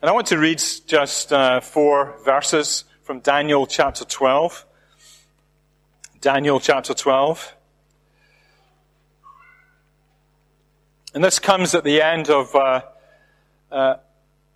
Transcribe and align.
And 0.00 0.08
I 0.08 0.12
want 0.12 0.28
to 0.28 0.38
read 0.38 0.62
just 0.86 1.32
uh, 1.32 1.58
four 1.58 2.14
verses 2.24 2.84
from 3.02 3.18
Daniel 3.18 3.66
chapter 3.66 4.04
12. 4.04 4.64
Daniel 6.20 6.60
chapter 6.60 6.94
12. 6.94 7.56
And 11.14 11.24
this 11.24 11.40
comes 11.40 11.74
at 11.74 11.82
the 11.82 12.00
end 12.00 12.30
of 12.30 12.54
uh, 12.54 12.82
uh, 13.72 13.96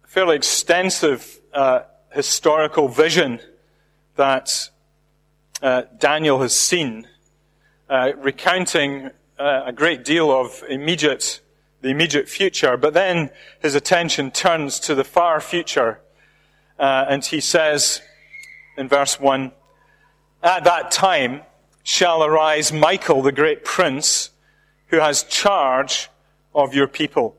a 0.04 0.06
fairly 0.06 0.36
extensive 0.36 1.40
uh, 1.52 1.80
historical 2.12 2.86
vision 2.86 3.40
that 4.14 4.70
uh, 5.60 5.82
Daniel 5.98 6.40
has 6.40 6.54
seen, 6.54 7.08
uh, 7.90 8.12
recounting 8.18 9.10
a 9.40 9.72
great 9.72 10.04
deal 10.04 10.30
of 10.30 10.62
immediate, 10.68 11.40
the 11.82 11.90
immediate 11.90 12.28
future, 12.28 12.76
but 12.76 12.94
then 12.94 13.30
his 13.60 13.74
attention 13.74 14.30
turns 14.30 14.80
to 14.80 14.94
the 14.94 15.04
far 15.04 15.40
future, 15.40 16.00
uh, 16.78 17.04
and 17.08 17.24
he 17.24 17.40
says 17.40 18.00
in 18.76 18.88
verse 18.88 19.20
1, 19.20 19.52
At 20.42 20.64
that 20.64 20.90
time 20.90 21.42
shall 21.82 22.24
arise 22.24 22.72
Michael, 22.72 23.22
the 23.22 23.32
great 23.32 23.64
prince, 23.64 24.30
who 24.86 24.98
has 24.98 25.24
charge 25.24 26.08
of 26.54 26.74
your 26.74 26.86
people. 26.86 27.36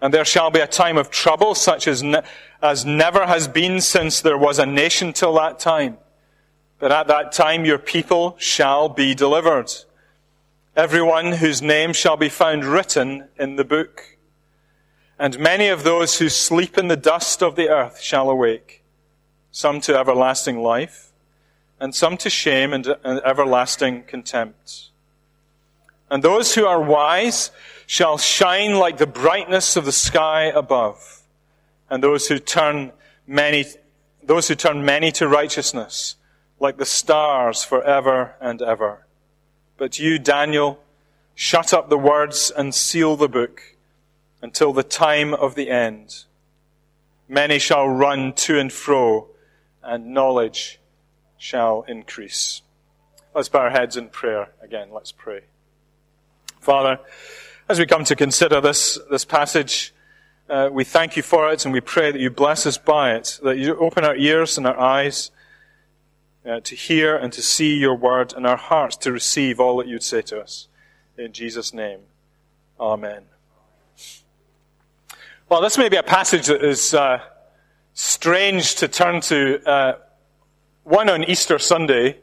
And 0.00 0.12
there 0.12 0.24
shall 0.24 0.50
be 0.50 0.60
a 0.60 0.66
time 0.66 0.96
of 0.96 1.10
trouble 1.10 1.54
such 1.54 1.86
as, 1.86 2.02
ne- 2.02 2.22
as 2.62 2.84
never 2.84 3.26
has 3.26 3.48
been 3.48 3.80
since 3.80 4.20
there 4.20 4.38
was 4.38 4.58
a 4.58 4.66
nation 4.66 5.12
till 5.12 5.34
that 5.34 5.58
time. 5.58 5.98
But 6.78 6.92
at 6.92 7.06
that 7.08 7.32
time 7.32 7.64
your 7.64 7.78
people 7.78 8.36
shall 8.38 8.88
be 8.88 9.14
delivered. 9.14 9.70
Everyone 10.76 11.32
whose 11.32 11.60
name 11.60 11.92
shall 11.92 12.16
be 12.16 12.28
found 12.28 12.64
written 12.64 13.28
in 13.36 13.56
the 13.56 13.64
book. 13.64 14.16
And 15.18 15.36
many 15.38 15.66
of 15.66 15.82
those 15.82 16.18
who 16.18 16.28
sleep 16.28 16.78
in 16.78 16.86
the 16.86 16.96
dust 16.96 17.42
of 17.42 17.56
the 17.56 17.68
earth 17.68 18.00
shall 18.00 18.30
awake, 18.30 18.84
some 19.50 19.80
to 19.82 19.98
everlasting 19.98 20.62
life, 20.62 21.10
and 21.80 21.92
some 21.92 22.16
to 22.18 22.30
shame 22.30 22.72
and 22.72 22.86
everlasting 23.04 24.04
contempt. 24.04 24.90
And 26.08 26.22
those 26.22 26.54
who 26.54 26.66
are 26.66 26.80
wise 26.80 27.50
shall 27.86 28.16
shine 28.16 28.74
like 28.74 28.98
the 28.98 29.06
brightness 29.08 29.76
of 29.76 29.84
the 29.84 29.92
sky 29.92 30.44
above. 30.44 31.22
And 31.90 32.00
those 32.00 32.28
who 32.28 32.38
turn 32.38 32.92
many, 33.26 33.64
those 34.22 34.46
who 34.46 34.54
turn 34.54 34.84
many 34.84 35.10
to 35.12 35.26
righteousness, 35.26 36.14
like 36.60 36.76
the 36.76 36.86
stars 36.86 37.64
forever 37.64 38.36
and 38.40 38.62
ever. 38.62 39.06
But 39.80 39.98
you, 39.98 40.18
Daniel, 40.18 40.78
shut 41.34 41.72
up 41.72 41.88
the 41.88 41.96
words 41.96 42.52
and 42.54 42.74
seal 42.74 43.16
the 43.16 43.30
book 43.30 43.62
until 44.42 44.74
the 44.74 44.82
time 44.82 45.32
of 45.32 45.54
the 45.54 45.70
end. 45.70 46.24
Many 47.26 47.58
shall 47.58 47.88
run 47.88 48.34
to 48.34 48.58
and 48.58 48.70
fro, 48.70 49.28
and 49.82 50.12
knowledge 50.12 50.80
shall 51.38 51.86
increase. 51.88 52.60
Let's 53.34 53.48
bow 53.48 53.60
our 53.60 53.70
heads 53.70 53.96
in 53.96 54.10
prayer 54.10 54.50
again. 54.60 54.90
Let's 54.92 55.12
pray. 55.12 55.44
Father, 56.60 57.00
as 57.66 57.78
we 57.78 57.86
come 57.86 58.04
to 58.04 58.14
consider 58.14 58.60
this, 58.60 58.98
this 59.10 59.24
passage, 59.24 59.94
uh, 60.50 60.68
we 60.70 60.84
thank 60.84 61.16
you 61.16 61.22
for 61.22 61.50
it 61.50 61.64
and 61.64 61.72
we 61.72 61.80
pray 61.80 62.12
that 62.12 62.20
you 62.20 62.28
bless 62.28 62.66
us 62.66 62.76
by 62.76 63.14
it, 63.14 63.40
that 63.42 63.56
you 63.56 63.74
open 63.76 64.04
our 64.04 64.16
ears 64.16 64.58
and 64.58 64.66
our 64.66 64.78
eyes 64.78 65.30
uh, 66.44 66.60
to 66.60 66.74
hear 66.74 67.16
and 67.16 67.32
to 67.32 67.42
see 67.42 67.74
your 67.74 67.94
word 67.94 68.32
and 68.32 68.46
our 68.46 68.56
hearts 68.56 68.96
to 68.96 69.12
receive 69.12 69.60
all 69.60 69.76
that 69.78 69.86
you'd 69.86 70.02
say 70.02 70.22
to 70.22 70.40
us. 70.40 70.68
In 71.16 71.32
Jesus' 71.32 71.74
name, 71.74 72.00
Amen. 72.78 73.24
Well, 75.48 75.60
this 75.60 75.76
may 75.76 75.88
be 75.88 75.96
a 75.96 76.02
passage 76.02 76.46
that 76.46 76.64
is 76.64 76.94
uh, 76.94 77.20
strange 77.92 78.76
to 78.76 78.88
turn 78.88 79.20
to, 79.22 79.62
uh, 79.68 79.98
one 80.84 81.10
on 81.10 81.24
Easter 81.24 81.58
Sunday, 81.58 82.18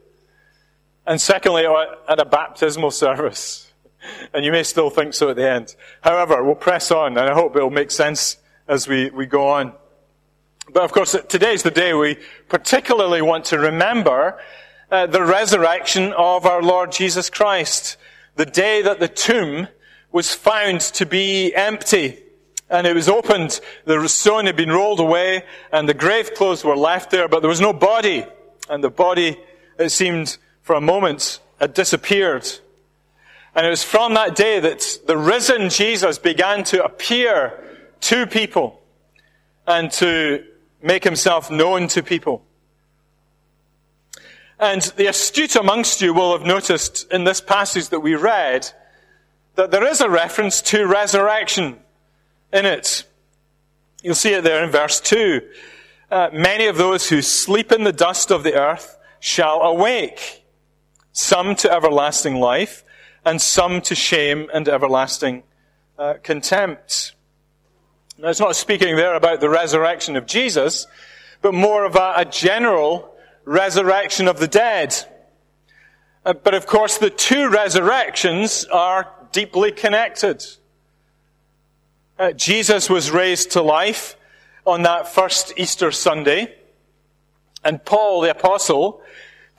and 1.05 1.21
secondly 1.21 1.65
at 1.65 2.19
a 2.19 2.25
baptismal 2.25 2.91
service 2.91 3.67
and 4.33 4.45
you 4.45 4.51
may 4.51 4.63
still 4.63 4.89
think 4.89 5.13
so 5.13 5.29
at 5.29 5.35
the 5.35 5.49
end. 5.49 5.75
However, 6.01 6.43
we'll 6.43 6.55
press 6.55 6.91
on, 6.91 7.17
and 7.17 7.29
I 7.29 7.33
hope 7.33 7.55
it'll 7.55 7.69
make 7.69 7.91
sense 7.91 8.37
as 8.67 8.87
we, 8.87 9.09
we 9.09 9.25
go 9.25 9.47
on. 9.47 9.73
But 10.73 10.83
of 10.83 10.91
course, 10.91 11.15
today's 11.29 11.63
the 11.63 11.71
day 11.71 11.93
we 11.93 12.17
particularly 12.49 13.21
want 13.21 13.45
to 13.45 13.57
remember 13.57 14.39
uh, 14.91 15.07
the 15.07 15.23
resurrection 15.23 16.13
of 16.13 16.45
our 16.45 16.61
Lord 16.61 16.91
Jesus 16.91 17.29
Christ. 17.29 17.97
The 18.35 18.45
day 18.45 18.81
that 18.81 18.99
the 18.99 19.07
tomb 19.07 19.69
was 20.11 20.33
found 20.33 20.81
to 20.81 21.05
be 21.05 21.53
empty. 21.55 22.19
And 22.69 22.85
it 22.85 22.93
was 22.93 23.07
opened, 23.07 23.61
the 23.85 24.09
stone 24.09 24.45
had 24.45 24.57
been 24.57 24.71
rolled 24.71 24.99
away, 24.99 25.45
and 25.71 25.87
the 25.87 25.93
grave 25.93 26.33
clothes 26.33 26.65
were 26.65 26.75
left 26.75 27.11
there, 27.11 27.29
but 27.29 27.39
there 27.39 27.49
was 27.49 27.61
no 27.61 27.71
body. 27.71 28.25
And 28.69 28.83
the 28.83 28.89
body, 28.89 29.39
it 29.79 29.89
seemed, 29.89 30.37
for 30.63 30.75
a 30.75 30.81
moment, 30.81 31.39
had 31.61 31.73
disappeared. 31.73 32.45
And 33.55 33.65
it 33.65 33.69
was 33.69 33.83
from 33.83 34.15
that 34.15 34.35
day 34.35 34.59
that 34.59 34.99
the 35.07 35.17
risen 35.17 35.69
Jesus 35.69 36.17
began 36.17 36.65
to 36.65 36.83
appear 36.83 37.63
to 38.01 38.27
people 38.27 38.81
and 39.65 39.89
to 39.93 40.43
make 40.81 41.03
himself 41.03 41.49
known 41.49 41.87
to 41.89 42.03
people. 42.03 42.43
And 44.59 44.81
the 44.81 45.07
astute 45.07 45.55
amongst 45.55 46.01
you 46.01 46.13
will 46.13 46.35
have 46.35 46.45
noticed 46.45 47.11
in 47.11 47.23
this 47.23 47.41
passage 47.41 47.89
that 47.89 47.99
we 47.99 48.15
read 48.15 48.67
that 49.55 49.71
there 49.71 49.85
is 49.85 50.01
a 50.01 50.09
reference 50.09 50.61
to 50.63 50.85
resurrection 50.85 51.77
in 52.53 52.65
it. 52.65 53.03
You'll 54.01 54.15
see 54.15 54.33
it 54.33 54.43
there 54.43 54.63
in 54.63 54.71
verse 54.71 54.99
2. 55.01 55.41
Uh, 56.09 56.29
many 56.31 56.67
of 56.67 56.77
those 56.77 57.09
who 57.09 57.21
sleep 57.21 57.71
in 57.71 57.83
the 57.83 57.91
dust 57.91 58.31
of 58.31 58.43
the 58.43 58.53
earth 58.53 58.97
shall 59.19 59.61
awake, 59.61 60.43
some 61.11 61.55
to 61.55 61.71
everlasting 61.71 62.35
life, 62.35 62.83
and 63.25 63.41
some 63.41 63.81
to 63.81 63.93
shame 63.95 64.47
and 64.53 64.69
everlasting 64.69 65.43
uh, 65.99 66.15
contempt. 66.23 67.13
Now, 68.19 68.29
it's 68.29 68.39
not 68.39 68.55
speaking 68.55 68.95
there 68.95 69.13
about 69.13 69.41
the 69.41 69.49
resurrection 69.49 70.15
of 70.15 70.25
Jesus, 70.25 70.87
but 71.43 71.53
more 71.53 71.85
of 71.85 71.95
a, 71.95 72.13
a 72.17 72.25
general 72.25 73.13
resurrection 73.45 74.27
of 74.27 74.39
the 74.39 74.47
dead. 74.47 74.95
Uh, 76.25 76.33
but 76.33 76.55
of 76.55 76.65
course, 76.65 76.97
the 76.97 77.11
two 77.11 77.47
resurrections 77.47 78.65
are 78.65 79.07
deeply 79.31 79.71
connected. 79.71 80.43
Uh, 82.17 82.31
Jesus 82.31 82.89
was 82.89 83.11
raised 83.11 83.51
to 83.51 83.61
life 83.61 84.17
on 84.65 84.81
that 84.81 85.07
first 85.07 85.53
Easter 85.55 85.91
Sunday, 85.91 86.55
and 87.63 87.85
Paul 87.85 88.21
the 88.21 88.31
Apostle 88.31 88.99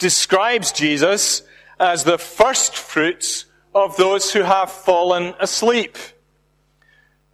describes 0.01 0.73
Jesus 0.73 1.43
as 1.79 2.03
the 2.03 2.19
first 2.19 2.77
fruits 2.77 3.45
of 3.73 3.97
those 3.97 4.33
who 4.33 4.43
have 4.43 4.73
fallen 4.73 5.35
asleep. 5.39 5.97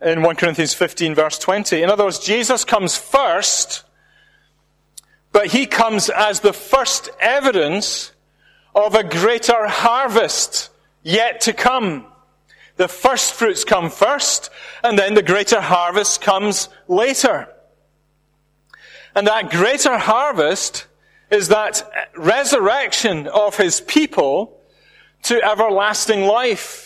In 0.04 0.20
1 0.20 0.36
Corinthians 0.36 0.74
15, 0.74 1.14
verse 1.14 1.38
20. 1.38 1.82
In 1.82 1.88
other 1.88 2.04
words, 2.04 2.18
Jesus 2.18 2.62
comes 2.62 2.94
first, 2.94 3.84
but 5.32 5.46
he 5.46 5.64
comes 5.64 6.10
as 6.10 6.40
the 6.40 6.52
first 6.52 7.08
evidence 7.20 8.12
of 8.74 8.94
a 8.94 9.02
greater 9.02 9.66
harvest 9.66 10.68
yet 11.02 11.40
to 11.42 11.54
come. 11.54 12.06
The 12.76 12.86
first 12.86 13.32
fruits 13.32 13.64
come 13.64 13.88
first, 13.88 14.50
and 14.82 14.98
then 14.98 15.14
the 15.14 15.22
greater 15.22 15.62
harvest 15.62 16.20
comes 16.20 16.68
later. 16.86 17.48
And 19.14 19.26
that 19.26 19.48
greater 19.48 19.96
harvest 19.96 20.86
is 21.30 21.48
that 21.48 21.82
resurrection 22.14 23.26
of 23.28 23.56
his 23.56 23.80
people 23.80 24.60
to 25.22 25.42
everlasting 25.42 26.26
life. 26.26 26.83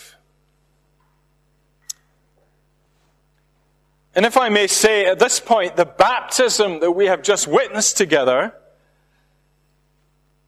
And 4.19 4.27
if 4.27 4.37
I 4.37 4.49
may 4.49 4.67
say 4.67 5.07
at 5.07 5.21
this 5.21 5.39
point, 5.39 5.77
the 5.77 5.85
baptism 5.85 6.81
that 6.81 6.91
we 6.91 7.07
have 7.07 7.23
just 7.23 7.47
witnessed 7.47 7.97
together 7.97 8.53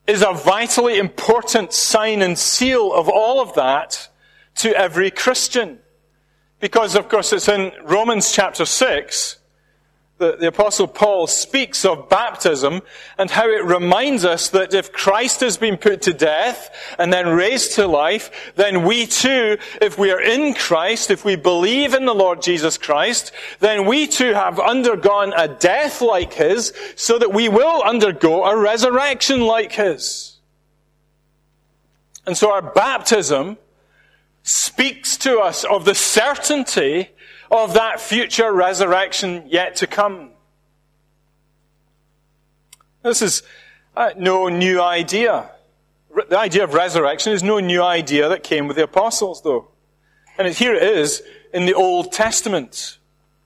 is 0.08 0.22
a 0.22 0.32
vitally 0.32 0.98
important 0.98 1.72
sign 1.72 2.20
and 2.20 2.36
seal 2.36 2.92
of 2.92 3.08
all 3.08 3.40
of 3.40 3.54
that 3.54 4.08
to 4.56 4.76
every 4.76 5.12
Christian. 5.12 5.78
Because, 6.58 6.96
of 6.96 7.08
course, 7.08 7.32
it's 7.32 7.46
in 7.46 7.70
Romans 7.84 8.32
chapter 8.32 8.64
6 8.64 9.38
the, 10.20 10.36
the 10.36 10.48
Apostle 10.48 10.86
Paul 10.86 11.26
speaks 11.26 11.84
of 11.84 12.10
baptism 12.10 12.82
and 13.18 13.30
how 13.30 13.48
it 13.48 13.64
reminds 13.64 14.24
us 14.24 14.50
that 14.50 14.74
if 14.74 14.92
Christ 14.92 15.40
has 15.40 15.56
been 15.56 15.78
put 15.78 16.02
to 16.02 16.12
death 16.12 16.70
and 16.98 17.10
then 17.12 17.26
raised 17.26 17.74
to 17.76 17.86
life, 17.86 18.52
then 18.54 18.84
we 18.84 19.06
too, 19.06 19.56
if 19.80 19.98
we 19.98 20.12
are 20.12 20.20
in 20.20 20.54
Christ, 20.54 21.10
if 21.10 21.24
we 21.24 21.36
believe 21.36 21.94
in 21.94 22.04
the 22.04 22.14
Lord 22.14 22.42
Jesus 22.42 22.76
Christ, 22.76 23.32
then 23.60 23.86
we 23.86 24.06
too 24.06 24.34
have 24.34 24.60
undergone 24.60 25.32
a 25.32 25.48
death 25.48 26.02
like 26.02 26.34
His 26.34 26.74
so 26.96 27.18
that 27.18 27.32
we 27.32 27.48
will 27.48 27.82
undergo 27.82 28.44
a 28.44 28.56
resurrection 28.56 29.40
like 29.40 29.72
His. 29.72 30.38
And 32.26 32.36
so 32.36 32.52
our 32.52 32.62
baptism 32.62 33.56
speaks 34.42 35.16
to 35.16 35.38
us 35.38 35.64
of 35.64 35.86
the 35.86 35.94
certainty 35.94 37.08
of 37.50 37.74
that 37.74 38.00
future 38.00 38.52
resurrection 38.52 39.44
yet 39.48 39.76
to 39.76 39.86
come. 39.86 40.30
This 43.02 43.22
is 43.22 43.42
uh, 43.96 44.10
no 44.16 44.48
new 44.48 44.80
idea. 44.80 45.50
The 46.28 46.38
idea 46.38 46.64
of 46.64 46.74
resurrection 46.74 47.32
is 47.32 47.42
no 47.42 47.60
new 47.60 47.82
idea 47.82 48.28
that 48.28 48.42
came 48.42 48.66
with 48.66 48.76
the 48.76 48.84
apostles, 48.84 49.42
though. 49.42 49.68
And 50.38 50.48
here 50.48 50.74
it 50.74 50.82
is 50.82 51.22
in 51.52 51.66
the 51.66 51.74
Old 51.74 52.12
Testament, 52.12 52.98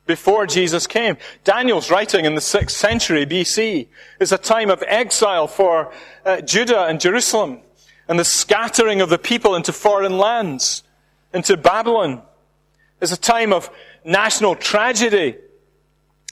before 0.07 0.47
Jesus 0.47 0.87
came. 0.87 1.17
Daniel's 1.45 1.91
writing 1.91 2.25
in 2.25 2.35
the 2.35 2.41
6th 2.41 2.71
century 2.71 3.27
BC. 3.27 3.89
It's 4.21 4.33
a 4.33 4.39
time 4.39 4.71
of 4.71 4.83
exile 4.87 5.47
for 5.47 5.93
uh, 6.25 6.41
Judah 6.41 6.85
and 6.85 7.01
Jerusalem, 7.01 7.61
and 8.09 8.19
the 8.19 8.25
scattering 8.25 9.01
of 9.01 9.09
the 9.09 9.19
people 9.19 9.55
into 9.55 9.73
foreign 9.73 10.19
lands, 10.19 10.83
into 11.33 11.57
Babylon. 11.57 12.23
It's 13.01 13.13
a 13.13 13.17
time 13.17 13.53
of 13.53 13.71
national 14.05 14.55
tragedy. 14.55 15.37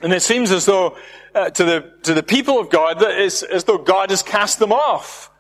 And 0.03 0.13
it 0.13 0.23
seems 0.23 0.51
as 0.51 0.67
though 0.67 0.97
uh, 1.35 1.51
to, 1.51 1.65
the, 1.65 1.93
to 2.03 2.15
the 2.15 2.23
people 2.23 2.59
of 2.59 2.71
God, 2.71 3.01
that 3.01 3.19
it's 3.19 3.43
as 3.43 3.65
though 3.65 3.79
God 3.79 4.11
has 4.11 4.23
cast 4.23 4.59
them 4.59 4.73
off. 4.73 5.31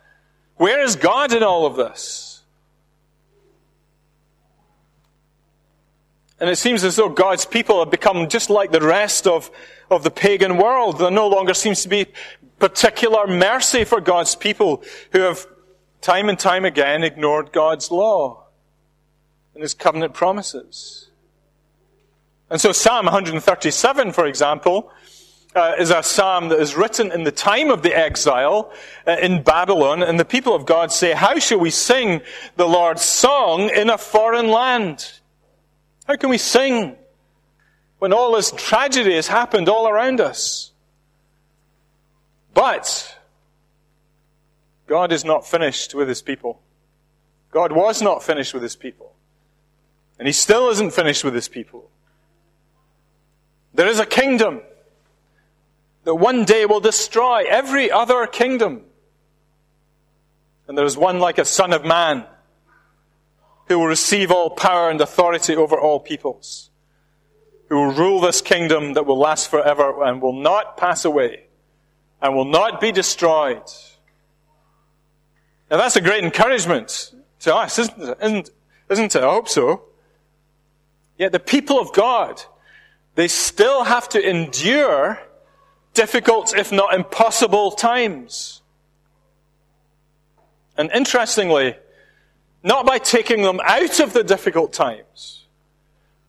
Where 0.56 0.81
is 0.81 0.96
God 0.96 1.32
in 1.32 1.43
all 1.43 1.67
of 1.67 1.76
this? 1.76 2.43
And 6.40 6.50
it 6.50 6.56
seems 6.56 6.82
as 6.82 6.96
though 6.96 7.08
God's 7.08 7.46
people 7.46 7.79
have 7.79 7.90
become 7.90 8.29
just 8.29 8.50
like 8.50 8.73
the 8.73 8.81
rest 8.81 9.28
of, 9.28 9.50
of 9.90 10.02
the 10.02 10.11
pagan 10.11 10.56
world. 10.56 10.99
There 10.99 11.11
no 11.11 11.28
longer 11.28 11.55
seems 11.55 11.82
to 11.82 11.88
be 11.88 12.06
particular 12.58 13.28
mercy 13.28 13.85
for 13.85 14.00
God's 14.00 14.35
people 14.35 14.82
who 15.12 15.20
have 15.20 15.46
time 16.00 16.28
and 16.28 16.37
time 16.38 16.64
again 16.64 17.05
ignored 17.05 17.52
God's 17.52 17.93
law 17.93 18.46
and 19.55 19.62
His 19.62 19.73
covenant 19.73 20.14
promises. 20.14 21.11
And 22.52 22.60
so 22.60 22.70
Psalm 22.72 23.06
137, 23.06 24.12
for 24.12 24.26
example, 24.26 24.93
uh, 25.54 25.72
is 25.78 25.88
a 25.88 26.02
psalm 26.02 26.50
that 26.50 26.60
is 26.60 26.75
written 26.75 27.10
in 27.10 27.25
the 27.25 27.32
time 27.32 27.70
of 27.70 27.81
the 27.81 27.96
exile 27.96 28.70
uh, 29.06 29.16
in 29.22 29.43
Babylon, 29.43 30.02
and 30.02 30.20
the 30.20 30.26
people 30.26 30.54
of 30.54 30.66
God 30.66 30.93
say, 30.93 31.12
How 31.12 31.38
shall 31.38 31.60
we 31.60 31.70
sing 31.70 32.20
the 32.56 32.66
Lord's 32.69 33.00
song 33.00 33.70
in 33.70 33.88
a 33.88 33.96
foreign 33.96 34.49
land? 34.49 35.12
How 36.06 36.16
can 36.16 36.28
we 36.28 36.37
sing 36.37 36.94
when 38.00 38.12
all 38.12 38.37
this 38.37 38.50
tragedy 38.50 39.14
has 39.14 39.28
happened 39.28 39.70
all 39.70 39.88
around 39.88 40.20
us? 40.20 40.72
But 42.52 43.16
God 44.87 45.10
is 45.10 45.25
not 45.25 45.46
finished 45.46 45.94
with 45.94 46.06
his 46.06 46.20
people. 46.20 46.60
God 47.50 47.72
was 47.72 48.02
not 48.02 48.22
finished 48.22 48.52
with 48.52 48.62
his 48.62 48.76
people. 48.76 49.14
And 50.19 50.28
he 50.28 50.32
still 50.32 50.69
isn't 50.69 50.93
finished 50.93 51.25
with 51.25 51.34
his 51.34 51.49
people. 51.49 51.88
There 53.74 53.86
is 53.86 53.98
a 53.98 54.06
kingdom 54.06 54.60
that 56.04 56.14
one 56.14 56.44
day 56.44 56.66
will 56.66 56.80
destroy 56.80 57.44
every 57.48 57.90
other 57.90 58.26
kingdom. 58.26 58.82
And 60.66 60.76
there 60.76 60.84
is 60.84 60.96
one 60.96 61.20
like 61.20 61.38
a 61.38 61.44
son 61.44 61.72
of 61.72 61.84
man 61.84 62.24
who 63.69 63.78
will 63.78 63.86
receive 63.86 64.30
all 64.30 64.50
power 64.50 64.90
and 64.90 65.00
authority 65.00 65.56
over 65.56 65.78
all 65.78 66.00
peoples, 66.00 66.70
who 67.69 67.76
will 67.76 67.92
rule 67.92 68.20
this 68.20 68.40
kingdom 68.40 68.94
that 68.94 69.06
will 69.06 69.19
last 69.19 69.50
forever 69.50 70.02
and 70.04 70.20
will 70.20 70.40
not 70.40 70.76
pass 70.76 71.04
away 71.04 71.44
and 72.20 72.34
will 72.34 72.44
not 72.44 72.80
be 72.80 72.92
destroyed. 72.92 73.62
Now 75.70 75.78
that's 75.78 75.96
a 75.96 76.00
great 76.00 76.22
encouragement 76.22 77.14
to 77.40 77.54
us, 77.54 77.78
isn't 77.78 78.02
it? 78.02 78.18
Isn't, 78.22 78.50
isn't 78.90 79.16
it? 79.16 79.22
I 79.22 79.30
hope 79.30 79.48
so. 79.48 79.84
Yet 81.16 81.32
the 81.32 81.40
people 81.40 81.80
of 81.80 81.92
God, 81.92 82.42
they 83.14 83.29
still 83.29 83.85
have 83.85 84.09
to 84.11 84.29
endure 84.29 85.19
difficult, 85.94 86.56
if 86.56 86.73
not 86.73 86.94
impossible, 86.94 87.73
times. 87.73 88.62
And 90.76 90.91
interestingly, 90.93 91.76
not 92.62 92.87
by 92.87 92.99
taking 92.99 93.43
them 93.43 93.61
out 93.64 94.00
of 94.00 94.12
the 94.12 94.25
difficult 94.25 94.73
times, 94.73 95.47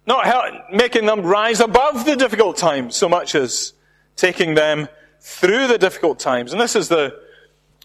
not 0.05 0.25
making 0.73 1.05
them 1.05 1.21
rise 1.21 1.61
above 1.61 2.05
the 2.05 2.15
difficult 2.15 2.57
times 2.57 2.95
so 2.95 3.07
much 3.07 3.35
as 3.35 3.73
taking 4.15 4.55
them 4.55 4.89
through 5.21 5.67
the 5.67 5.77
difficult 5.77 6.19
times. 6.19 6.51
And 6.51 6.59
this 6.59 6.75
is 6.75 6.89
the, 6.89 7.17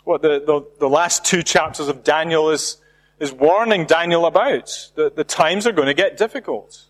what 0.03 0.23
the, 0.23 0.43
the, 0.45 0.67
the 0.81 0.89
last 0.89 1.25
two 1.25 1.43
chapters 1.45 1.87
of 1.87 2.03
Daniel 2.03 2.50
is, 2.50 2.79
is 3.21 3.33
warning 3.33 3.85
Daniel 3.87 4.27
about. 4.27 4.91
that 4.97 5.15
the 5.15 5.23
times 5.23 5.67
are 5.67 5.73
going 5.73 5.87
to 5.87 5.95
get 5.95 6.17
difficult. 6.17 6.88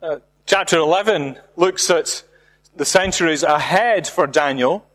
Uh, 0.00 0.18
Chapter 0.46 0.78
11 0.78 1.38
looks 1.56 1.90
at 1.90 2.22
the 2.76 2.84
centuries 2.84 3.42
ahead 3.42 4.06
for 4.06 4.28
Daniel, 4.28 4.86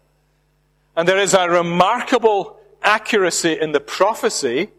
and 0.96 1.08
there 1.08 1.18
is 1.18 1.34
a 1.34 1.50
remarkable 1.50 2.58
accuracy 2.82 3.60
in 3.60 3.74
the 3.74 3.82
prophecy 3.82 4.70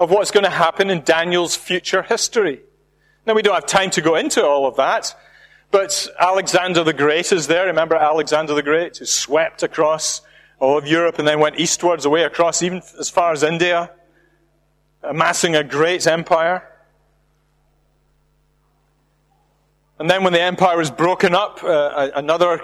of 0.00 0.10
what's 0.10 0.30
going 0.30 0.44
to 0.44 0.50
happen 0.50 0.88
in 0.88 1.02
Daniel's 1.02 1.54
future 1.54 2.02
history. 2.02 2.62
Now, 3.26 3.34
we 3.34 3.42
don't 3.42 3.54
have 3.54 3.66
time 3.66 3.90
to 3.90 4.00
go 4.00 4.16
into 4.16 4.44
all 4.44 4.66
of 4.66 4.76
that, 4.76 5.14
but 5.70 6.08
Alexander 6.18 6.82
the 6.82 6.94
Great 6.94 7.30
is 7.30 7.46
there. 7.46 7.66
Remember 7.66 7.96
Alexander 7.96 8.54
the 8.54 8.62
Great, 8.62 8.96
who 8.96 9.04
swept 9.04 9.62
across 9.62 10.22
all 10.58 10.78
of 10.78 10.86
Europe 10.86 11.18
and 11.18 11.28
then 11.28 11.40
went 11.40 11.60
eastwards 11.60 12.06
away 12.06 12.24
across 12.24 12.62
even 12.62 12.80
as 12.98 13.10
far 13.10 13.32
as 13.32 13.42
India, 13.42 13.90
amassing 15.02 15.54
a 15.54 15.62
great 15.62 16.06
empire. 16.06 16.69
And 20.00 20.08
then 20.08 20.24
when 20.24 20.32
the 20.32 20.40
empire 20.40 20.78
was 20.78 20.90
broken 20.90 21.34
up, 21.34 21.62
uh, 21.62 22.08
another 22.14 22.62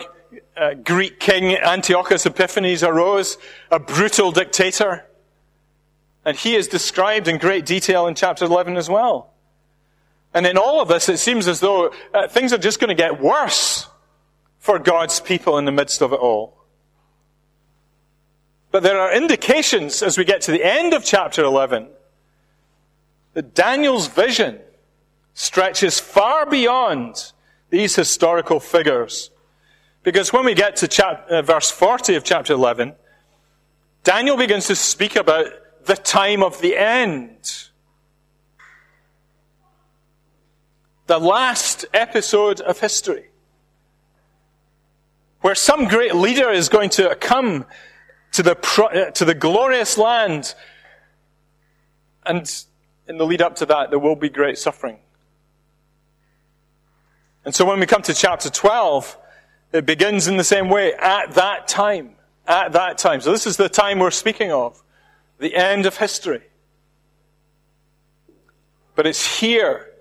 uh, 0.56 0.72
Greek 0.72 1.20
king, 1.20 1.54
Antiochus 1.54 2.24
Epiphanes, 2.24 2.82
arose, 2.82 3.36
a 3.70 3.78
brutal 3.78 4.32
dictator. 4.32 5.04
And 6.24 6.34
he 6.34 6.54
is 6.54 6.66
described 6.66 7.28
in 7.28 7.36
great 7.36 7.66
detail 7.66 8.06
in 8.06 8.14
chapter 8.14 8.46
11 8.46 8.78
as 8.78 8.88
well. 8.88 9.34
And 10.32 10.46
in 10.46 10.56
all 10.56 10.80
of 10.80 10.88
this, 10.88 11.10
it 11.10 11.18
seems 11.18 11.46
as 11.46 11.60
though 11.60 11.92
uh, 12.14 12.26
things 12.26 12.54
are 12.54 12.58
just 12.58 12.80
going 12.80 12.88
to 12.88 12.94
get 12.94 13.20
worse 13.20 13.86
for 14.58 14.78
God's 14.78 15.20
people 15.20 15.58
in 15.58 15.66
the 15.66 15.72
midst 15.72 16.00
of 16.00 16.14
it 16.14 16.18
all. 16.18 16.56
But 18.70 18.82
there 18.82 18.98
are 18.98 19.12
indications 19.12 20.02
as 20.02 20.16
we 20.16 20.24
get 20.24 20.40
to 20.42 20.52
the 20.52 20.64
end 20.64 20.94
of 20.94 21.04
chapter 21.04 21.44
11 21.44 21.88
that 23.34 23.54
Daniel's 23.54 24.06
vision 24.06 24.58
stretches 25.36 26.00
far 26.00 26.46
beyond 26.46 27.32
these 27.68 27.94
historical 27.94 28.58
figures. 28.58 29.30
Because 30.02 30.32
when 30.32 30.46
we 30.46 30.54
get 30.54 30.76
to 30.76 30.88
chap- 30.88 31.28
uh, 31.28 31.42
verse 31.42 31.70
40 31.70 32.14
of 32.14 32.24
chapter 32.24 32.54
11, 32.54 32.94
Daniel 34.02 34.38
begins 34.38 34.66
to 34.68 34.74
speak 34.74 35.14
about 35.14 35.46
the 35.84 35.94
time 35.94 36.42
of 36.42 36.58
the 36.62 36.74
end. 36.74 37.68
The 41.06 41.18
last 41.18 41.84
episode 41.92 42.62
of 42.62 42.80
history. 42.80 43.26
Where 45.42 45.54
some 45.54 45.84
great 45.86 46.14
leader 46.14 46.50
is 46.50 46.70
going 46.70 46.90
to 46.90 47.14
come 47.16 47.66
to 48.32 48.42
the, 48.42 48.54
pro- 48.54 48.86
uh, 48.86 49.10
to 49.10 49.26
the 49.26 49.34
glorious 49.34 49.98
land. 49.98 50.54
And 52.24 52.50
in 53.06 53.18
the 53.18 53.26
lead 53.26 53.42
up 53.42 53.56
to 53.56 53.66
that, 53.66 53.90
there 53.90 53.98
will 53.98 54.16
be 54.16 54.30
great 54.30 54.56
suffering. 54.56 55.00
And 57.46 57.54
so 57.54 57.64
when 57.64 57.78
we 57.78 57.86
come 57.86 58.02
to 58.02 58.12
chapter 58.12 58.50
12, 58.50 59.16
it 59.72 59.86
begins 59.86 60.26
in 60.26 60.36
the 60.36 60.44
same 60.44 60.68
way. 60.68 60.92
At 60.94 61.34
that 61.34 61.68
time. 61.68 62.16
At 62.44 62.72
that 62.72 62.98
time. 62.98 63.20
So 63.20 63.30
this 63.30 63.46
is 63.46 63.56
the 63.56 63.68
time 63.68 64.00
we're 64.00 64.10
speaking 64.10 64.50
of. 64.50 64.82
The 65.38 65.54
end 65.54 65.86
of 65.86 65.96
history. 65.96 66.42
But 68.96 69.06
it's 69.06 69.38
here 69.38 69.92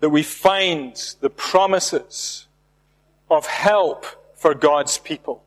that 0.00 0.08
we 0.08 0.24
find 0.24 0.96
the 1.20 1.30
promises 1.30 2.48
of 3.30 3.46
help 3.46 4.04
for 4.34 4.52
God's 4.52 4.98
people. 4.98 5.44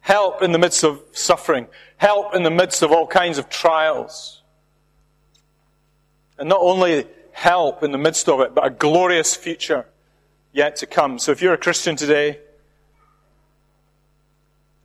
Help 0.00 0.42
in 0.42 0.50
the 0.50 0.58
midst 0.58 0.82
of 0.82 1.04
suffering. 1.12 1.68
Help 1.98 2.34
in 2.34 2.42
the 2.42 2.50
midst 2.50 2.82
of 2.82 2.90
all 2.90 3.06
kinds 3.06 3.38
of 3.38 3.48
trials. 3.48 4.42
And 6.36 6.48
not 6.48 6.60
only 6.60 7.06
help 7.30 7.84
in 7.84 7.92
the 7.92 7.98
midst 7.98 8.28
of 8.28 8.40
it, 8.40 8.56
but 8.56 8.66
a 8.66 8.70
glorious 8.70 9.36
future 9.36 9.86
yet 10.56 10.76
to 10.76 10.86
come. 10.86 11.18
So 11.18 11.32
if 11.32 11.42
you're 11.42 11.52
a 11.52 11.58
Christian 11.58 11.96
today, 11.96 12.40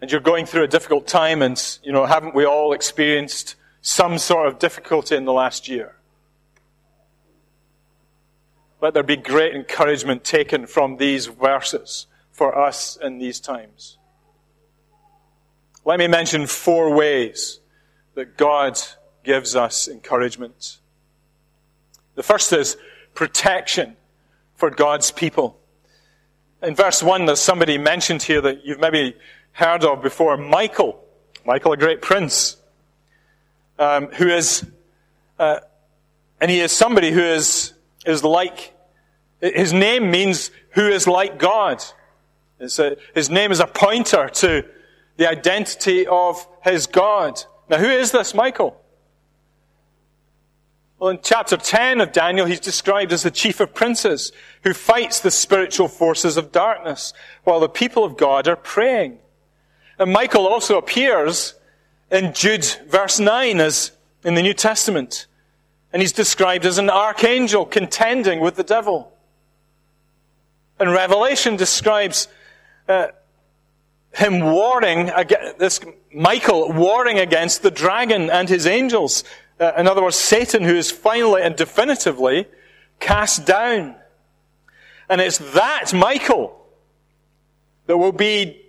and 0.01 0.11
you're 0.11 0.19
going 0.19 0.45
through 0.45 0.63
a 0.63 0.67
difficult 0.67 1.07
time, 1.07 1.41
and, 1.41 1.79
you 1.81 1.93
know, 1.93 2.05
haven't 2.05 2.35
we 2.35 2.45
all 2.45 2.73
experienced 2.73 3.55
some 3.81 4.17
sort 4.17 4.47
of 4.47 4.59
difficulty 4.59 5.15
in 5.15 5.23
the 5.23 5.31
last 5.31 5.69
year? 5.69 5.95
Let 8.81 8.93
there 8.93 9.03
be 9.03 9.15
great 9.15 9.55
encouragement 9.55 10.25
taken 10.25 10.67
from 10.67 10.97
these 10.97 11.27
verses 11.27 12.07
for 12.31 12.57
us 12.57 12.97
in 13.01 13.19
these 13.19 13.39
times. 13.39 13.97
Let 15.85 15.99
me 15.99 16.07
mention 16.07 16.47
four 16.47 16.93
ways 16.93 17.61
that 18.15 18.35
God 18.35 18.77
gives 19.23 19.55
us 19.55 19.87
encouragement. 19.87 20.79
The 22.15 22.23
first 22.23 22.51
is 22.51 22.75
protection 23.13 23.95
for 24.55 24.69
God's 24.69 25.11
people. 25.11 25.60
In 26.63 26.75
verse 26.75 27.01
1, 27.01 27.25
there's 27.25 27.39
somebody 27.39 27.79
mentioned 27.79 28.21
here 28.21 28.39
that 28.41 28.63
you've 28.63 28.79
maybe 28.79 29.15
heard 29.53 29.83
of 29.83 30.03
before 30.03 30.37
Michael. 30.37 31.03
Michael, 31.43 31.71
a 31.71 31.77
great 31.77 32.03
prince, 32.03 32.55
um, 33.79 34.07
who 34.09 34.27
is, 34.27 34.63
uh, 35.39 35.59
and 36.39 36.51
he 36.51 36.59
is 36.59 36.71
somebody 36.71 37.11
who 37.11 37.21
is, 37.21 37.73
is 38.05 38.23
like, 38.23 38.75
his 39.39 39.73
name 39.73 40.11
means 40.11 40.51
who 40.71 40.87
is 40.87 41.07
like 41.07 41.39
God. 41.39 41.83
A, 42.59 42.95
his 43.15 43.31
name 43.31 43.51
is 43.51 43.59
a 43.59 43.65
pointer 43.65 44.29
to 44.29 44.63
the 45.17 45.27
identity 45.27 46.05
of 46.05 46.45
his 46.63 46.85
God. 46.85 47.41
Now, 47.69 47.79
who 47.79 47.89
is 47.89 48.11
this 48.11 48.35
Michael? 48.35 48.79
Well, 51.01 51.09
in 51.09 51.19
chapter 51.23 51.57
10 51.57 51.99
of 51.99 52.11
Daniel, 52.11 52.45
he's 52.45 52.59
described 52.59 53.11
as 53.11 53.23
the 53.23 53.31
chief 53.31 53.59
of 53.59 53.73
princes 53.73 54.31
who 54.63 54.71
fights 54.71 55.19
the 55.19 55.31
spiritual 55.31 55.87
forces 55.87 56.37
of 56.37 56.51
darkness 56.51 57.11
while 57.43 57.59
the 57.59 57.67
people 57.67 58.03
of 58.03 58.17
God 58.17 58.47
are 58.47 58.55
praying. 58.55 59.17
And 59.97 60.13
Michael 60.13 60.45
also 60.45 60.77
appears 60.77 61.55
in 62.11 62.35
Jude 62.35 62.65
verse 62.87 63.19
9 63.19 63.59
as 63.59 63.93
in 64.23 64.35
the 64.35 64.43
New 64.43 64.53
Testament. 64.53 65.25
And 65.91 66.03
he's 66.03 66.11
described 66.11 66.67
as 66.67 66.77
an 66.77 66.91
archangel 66.91 67.65
contending 67.65 68.39
with 68.39 68.55
the 68.55 68.63
devil. 68.63 69.11
And 70.79 70.91
Revelation 70.91 71.55
describes 71.55 72.27
uh, 72.87 73.07
him 74.13 74.39
warring, 74.39 75.09
this 75.57 75.79
Michael 76.13 76.71
warring 76.71 77.17
against 77.17 77.63
the 77.63 77.71
dragon 77.71 78.29
and 78.29 78.47
his 78.47 78.67
angels 78.67 79.23
Uh, 79.61 79.73
in 79.77 79.87
other 79.87 80.01
words, 80.01 80.15
Satan 80.15 80.63
who 80.63 80.75
is 80.75 80.89
finally 80.89 81.43
and 81.43 81.55
definitively 81.55 82.47
cast 82.99 83.45
down. 83.45 83.95
And 85.07 85.21
it's 85.21 85.37
that 85.53 85.93
Michael 85.93 86.65
that 87.85 87.97
will 87.97 88.11
be 88.11 88.59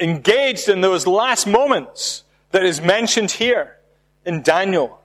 engaged 0.00 0.70
in 0.70 0.80
those 0.80 1.06
last 1.06 1.46
moments 1.46 2.24
that 2.52 2.64
is 2.64 2.80
mentioned 2.80 3.32
here 3.32 3.76
in 4.24 4.40
Daniel. 4.40 4.98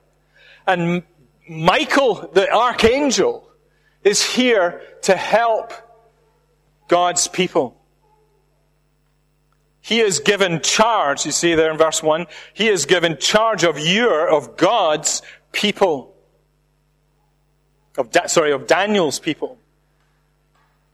And 0.65 1.03
Michael, 1.49 2.29
the 2.33 2.49
archangel, 2.49 3.49
is 4.05 4.23
here 4.23 4.81
to 5.01 5.17
help 5.17 5.73
God's 6.87 7.27
people. 7.27 7.76
He 9.87 10.01
is 10.01 10.19
given 10.19 10.59
charge, 10.59 11.25
you 11.25 11.31
see 11.31 11.55
there 11.55 11.71
in 11.71 11.77
verse 11.77 12.03
1, 12.03 12.27
he 12.53 12.67
is 12.67 12.85
given 12.85 13.17
charge 13.19 13.63
of 13.63 13.79
your, 13.79 14.27
of 14.27 14.57
God's 14.57 15.21
people. 15.53 16.13
Of, 17.97 18.09
sorry, 18.25 18.51
of 18.51 18.67
Daniel's 18.67 19.17
people. 19.17 19.57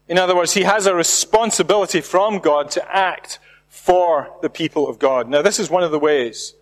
In 0.08 0.20
other 0.20 0.36
words, 0.36 0.54
he 0.54 0.62
has 0.62 0.86
a 0.86 0.94
responsibility 0.94 2.02
from 2.02 2.38
God 2.38 2.70
to 2.70 2.96
act 2.96 3.40
for 3.68 4.32
the 4.44 4.50
people 4.52 4.88
of 4.88 5.00
God. 5.00 5.28
Now, 5.28 5.42
this 5.42 5.58
is 5.58 5.72
one 5.72 5.82
of 5.82 5.90
the 5.90 5.98
ways 5.98 6.54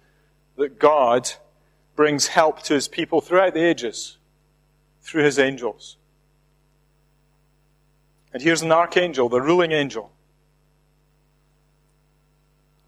that 0.56 0.80
God 0.80 1.30
brings 1.98 2.28
help 2.28 2.64
to 2.64 2.76
his 2.76 2.88
people 2.88 3.20
throughout 3.20 3.54
the 3.54 3.66
ages, 3.66 4.16
through 5.02 5.26
his 5.26 5.38
angels. 5.38 5.98
And 8.32 8.42
here's 8.42 8.62
an 8.62 8.72
archangel, 8.72 9.28
the 9.28 9.42
ruling 9.42 9.74
angel, 9.74 10.14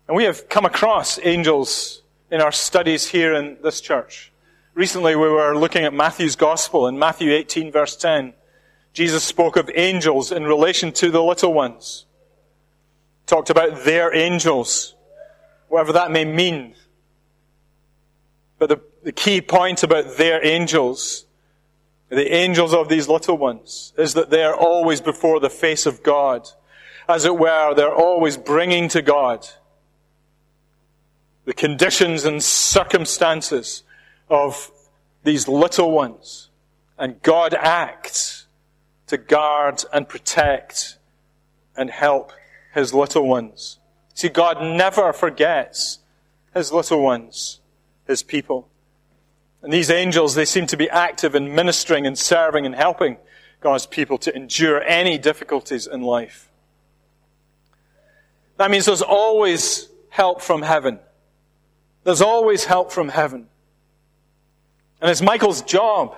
and 0.07 0.17
we 0.17 0.25
have 0.25 0.49
come 0.49 0.65
across 0.65 1.19
angels 1.23 2.01
in 2.29 2.41
our 2.41 2.51
studies 2.51 3.07
here 3.07 3.33
in 3.33 3.57
this 3.63 3.79
church. 3.79 4.31
Recently 4.73 5.15
we 5.15 5.29
were 5.29 5.55
looking 5.55 5.85
at 5.85 5.93
Matthew's 5.93 6.35
Gospel 6.35 6.87
in 6.87 6.99
Matthew 6.99 7.31
18 7.31 7.71
verse 7.71 7.95
10. 7.95 8.33
Jesus 8.91 9.23
spoke 9.23 9.55
of 9.55 9.69
angels 9.73 10.31
in 10.31 10.43
relation 10.43 10.91
to 10.93 11.09
the 11.09 11.23
little 11.23 11.53
ones. 11.53 12.05
Talked 13.25 13.49
about 13.49 13.85
their 13.85 14.13
angels, 14.13 14.95
whatever 15.69 15.93
that 15.93 16.11
may 16.11 16.25
mean. 16.25 16.75
But 18.59 18.69
the, 18.69 18.81
the 19.03 19.11
key 19.11 19.41
point 19.41 19.83
about 19.83 20.17
their 20.17 20.45
angels, 20.45 21.25
the 22.09 22.33
angels 22.33 22.73
of 22.73 22.89
these 22.89 23.07
little 23.07 23.37
ones, 23.37 23.93
is 23.97 24.13
that 24.15 24.29
they 24.29 24.43
are 24.43 24.55
always 24.55 25.01
before 25.01 25.39
the 25.39 25.49
face 25.49 25.85
of 25.85 26.03
God. 26.03 26.49
As 27.07 27.25
it 27.25 27.37
were, 27.37 27.73
they're 27.73 27.95
always 27.95 28.37
bringing 28.37 28.89
to 28.89 29.01
God 29.01 29.47
the 31.45 31.53
conditions 31.53 32.25
and 32.25 32.41
circumstances 32.41 33.83
of 34.29 34.71
these 35.23 35.47
little 35.47 35.91
ones. 35.91 36.49
And 36.97 37.21
God 37.21 37.53
acts 37.53 38.47
to 39.07 39.17
guard 39.17 39.83
and 39.91 40.07
protect 40.07 40.97
and 41.75 41.89
help 41.89 42.31
his 42.73 42.93
little 42.93 43.27
ones. 43.27 43.79
See, 44.13 44.29
God 44.29 44.61
never 44.61 45.11
forgets 45.11 45.99
his 46.53 46.71
little 46.71 47.01
ones, 47.01 47.59
his 48.07 48.23
people. 48.23 48.69
And 49.61 49.71
these 49.71 49.89
angels, 49.89 50.35
they 50.35 50.45
seem 50.45 50.67
to 50.67 50.77
be 50.77 50.89
active 50.89 51.35
in 51.35 51.55
ministering 51.55 52.05
and 52.05 52.17
serving 52.17 52.65
and 52.65 52.75
helping 52.75 53.17
God's 53.61 53.85
people 53.85 54.17
to 54.19 54.35
endure 54.35 54.81
any 54.81 55.17
difficulties 55.17 55.87
in 55.87 56.01
life. 56.01 56.49
That 58.57 58.69
means 58.69 58.85
there's 58.85 59.01
always 59.01 59.89
help 60.09 60.41
from 60.41 60.61
heaven. 60.61 60.99
There's 62.03 62.21
always 62.21 62.65
help 62.65 62.91
from 62.91 63.09
heaven. 63.09 63.47
And 65.01 65.09
it's 65.09 65.21
Michael's 65.21 65.61
job 65.61 66.15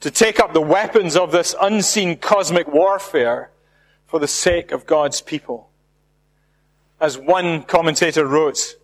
to 0.00 0.10
take 0.10 0.40
up 0.40 0.52
the 0.52 0.60
weapons 0.60 1.16
of 1.16 1.32
this 1.32 1.54
unseen 1.60 2.16
cosmic 2.16 2.68
warfare 2.68 3.50
for 4.06 4.18
the 4.18 4.28
sake 4.28 4.72
of 4.72 4.86
God's 4.86 5.20
people. 5.20 5.70
As 7.00 7.18
one 7.18 7.62
commentator 7.62 8.26
wrote, 8.26 8.76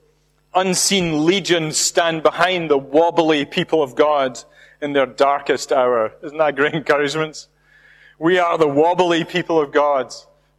unseen 0.54 1.24
legions 1.24 1.76
stand 1.76 2.22
behind 2.22 2.70
the 2.70 2.78
wobbly 2.78 3.44
people 3.44 3.82
of 3.82 3.94
God 3.94 4.42
in 4.80 4.92
their 4.92 5.06
darkest 5.06 5.72
hour. 5.72 6.12
Isn't 6.22 6.38
that 6.38 6.56
great 6.56 6.74
encouragement? 6.74 7.46
We 8.18 8.38
are 8.38 8.58
the 8.58 8.68
wobbly 8.68 9.24
people 9.24 9.60
of 9.60 9.72
God, 9.72 10.12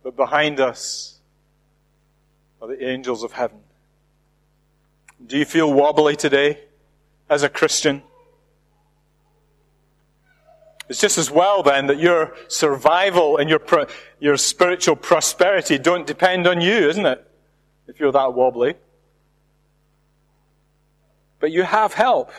but 0.03 0.15
behind 0.15 0.59
us 0.59 1.19
are 2.61 2.67
the 2.67 2.87
angels 2.87 3.23
of 3.23 3.33
heaven. 3.33 3.59
Do 5.25 5.37
you 5.37 5.45
feel 5.45 5.71
wobbly 5.71 6.15
today 6.15 6.59
as 7.29 7.43
a 7.43 7.49
Christian? 7.49 8.03
It's 10.89 10.99
just 10.99 11.17
as 11.17 11.31
well 11.31 11.63
then 11.63 11.87
that 11.87 11.99
your 11.99 12.35
survival 12.49 13.37
and 13.37 13.49
your, 13.49 13.61
your 14.19 14.35
spiritual 14.35 14.97
prosperity 14.97 15.77
don't 15.77 16.05
depend 16.05 16.47
on 16.47 16.59
you, 16.59 16.89
isn't 16.89 17.05
it? 17.05 17.25
If 17.87 17.99
you're 17.99 18.11
that 18.11 18.33
wobbly. 18.33 18.75
But 21.39 21.51
you 21.51 21.63
have 21.63 21.93
help. 21.93 22.31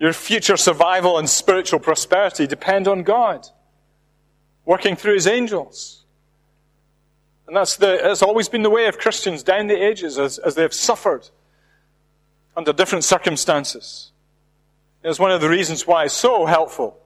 Your 0.00 0.12
future 0.12 0.56
survival 0.56 1.18
and 1.18 1.28
spiritual 1.28 1.80
prosperity 1.80 2.46
depend 2.46 2.88
on 2.88 3.02
God, 3.02 3.46
working 4.64 4.96
through 4.96 5.14
His 5.14 5.26
angels. 5.26 6.06
And 7.48 7.56
that's, 7.56 7.76
the, 7.76 7.98
that's 8.02 8.22
always 8.22 8.50
been 8.50 8.62
the 8.62 8.68
way 8.68 8.88
of 8.88 8.98
Christians 8.98 9.42
down 9.42 9.68
the 9.68 9.82
ages 9.82 10.18
as, 10.18 10.36
as 10.38 10.54
they 10.54 10.60
have 10.60 10.74
suffered 10.74 11.30
under 12.54 12.74
different 12.74 13.04
circumstances. 13.04 14.12
It's 15.02 15.18
one 15.18 15.30
of 15.30 15.40
the 15.40 15.48
reasons 15.48 15.86
why 15.86 16.04
it's 16.04 16.14
so 16.14 16.44
helpful 16.44 16.98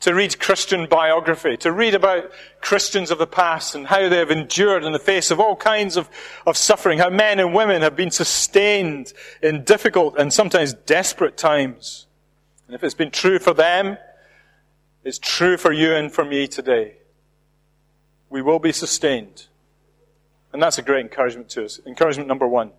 to 0.00 0.14
read 0.14 0.40
Christian 0.40 0.86
biography, 0.86 1.58
to 1.58 1.70
read 1.70 1.94
about 1.94 2.30
Christians 2.62 3.10
of 3.10 3.18
the 3.18 3.26
past 3.26 3.74
and 3.74 3.86
how 3.86 4.08
they 4.08 4.16
have 4.16 4.30
endured 4.30 4.84
in 4.84 4.92
the 4.92 4.98
face 4.98 5.30
of 5.30 5.38
all 5.38 5.54
kinds 5.54 5.98
of, 5.98 6.08
of 6.46 6.56
suffering, 6.56 6.98
how 6.98 7.10
men 7.10 7.38
and 7.38 7.54
women 7.54 7.82
have 7.82 7.94
been 7.94 8.10
sustained 8.10 9.12
in 9.42 9.64
difficult 9.64 10.16
and 10.16 10.32
sometimes 10.32 10.72
desperate 10.72 11.36
times. 11.36 12.06
And 12.66 12.74
if 12.74 12.82
it's 12.82 12.94
been 12.94 13.10
true 13.10 13.38
for 13.38 13.52
them, 13.52 13.98
it's 15.04 15.18
true 15.18 15.58
for 15.58 15.72
you 15.72 15.92
and 15.94 16.10
for 16.10 16.24
me 16.24 16.48
today. 16.48 16.96
We 18.30 18.40
will 18.40 18.58
be 18.58 18.72
sustained. 18.72 19.48
And 20.54 20.62
that's 20.62 20.78
a 20.78 20.82
great 20.82 21.00
encouragement 21.00 21.48
to 21.50 21.64
us. 21.64 21.80
Encouragement 21.84 22.28
number 22.28 22.46
one. 22.46 22.70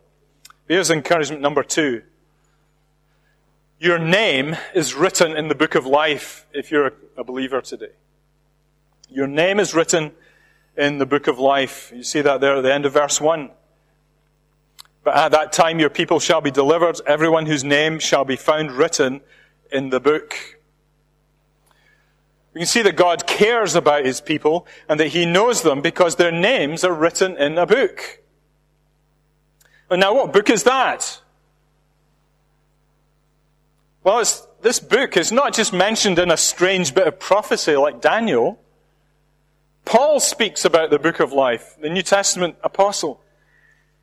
Here's 0.66 0.90
encouragement 0.90 1.42
number 1.42 1.62
two. 1.62 2.04
Your 3.80 4.00
name 4.00 4.56
is 4.74 4.94
written 4.94 5.36
in 5.36 5.50
the 5.50 5.56
book 5.56 5.76
of 5.76 5.86
life 5.86 6.48
if 6.54 6.72
you're 6.72 6.94
a 7.18 7.24
believer 7.26 7.60
today. 7.60 7.92
Your 9.10 9.28
name 9.28 9.60
is 9.60 9.76
written 9.76 10.14
in 10.78 11.00
the 11.00 11.06
book 11.06 11.28
of 11.28 11.38
life. 11.38 11.92
You 11.94 12.04
see 12.04 12.22
that 12.22 12.40
there 12.40 12.56
at 12.56 12.62
the 12.62 12.74
end 12.74 12.86
of 12.86 12.94
verse 12.94 13.20
1. 13.20 13.52
But 15.04 15.18
at 15.18 15.32
that 15.34 15.52
time 15.52 15.78
your 15.78 15.90
people 15.90 16.22
shall 16.22 16.40
be 16.40 16.52
delivered, 16.52 17.02
everyone 17.06 17.46
whose 17.46 17.66
name 17.66 18.00
shall 18.00 18.24
be 18.24 18.38
found 18.38 18.72
written 18.72 19.20
in 19.70 19.90
the 19.90 20.00
book. 20.00 20.55
We 22.56 22.62
can 22.62 22.68
see 22.68 22.84
that 22.84 22.96
God 22.96 23.28
cares 23.28 23.76
about 23.76 24.06
his 24.06 24.22
people 24.22 24.66
and 24.88 24.98
that 25.02 25.10
he 25.10 25.26
knows 25.26 25.62
them 25.62 25.82
because 25.82 26.16
their 26.16 26.32
names 26.32 26.86
are 26.86 26.94
written 26.94 27.36
in 27.36 27.58
a 27.58 27.66
book. 27.66 28.22
And 29.90 30.00
now 30.00 30.16
what 30.16 30.32
book 30.32 30.50
is 30.50 30.64
that? 30.64 31.20
Well, 34.06 34.24
this 34.62 34.80
book 34.80 35.18
is 35.18 35.34
not 35.34 35.54
just 35.54 35.74
mentioned 35.74 36.18
in 36.18 36.32
a 36.32 36.38
strange 36.38 36.96
bit 36.96 37.08
of 37.08 37.20
prophecy 37.20 37.76
like 37.76 38.00
Daniel. 38.00 38.58
Paul 39.84 40.22
speaks 40.22 40.64
about 40.64 40.92
the 40.92 41.00
book 41.00 41.20
of 41.20 41.34
life, 41.34 41.76
the 41.82 41.90
New 41.90 42.04
Testament 42.04 42.56
apostle. 42.64 43.20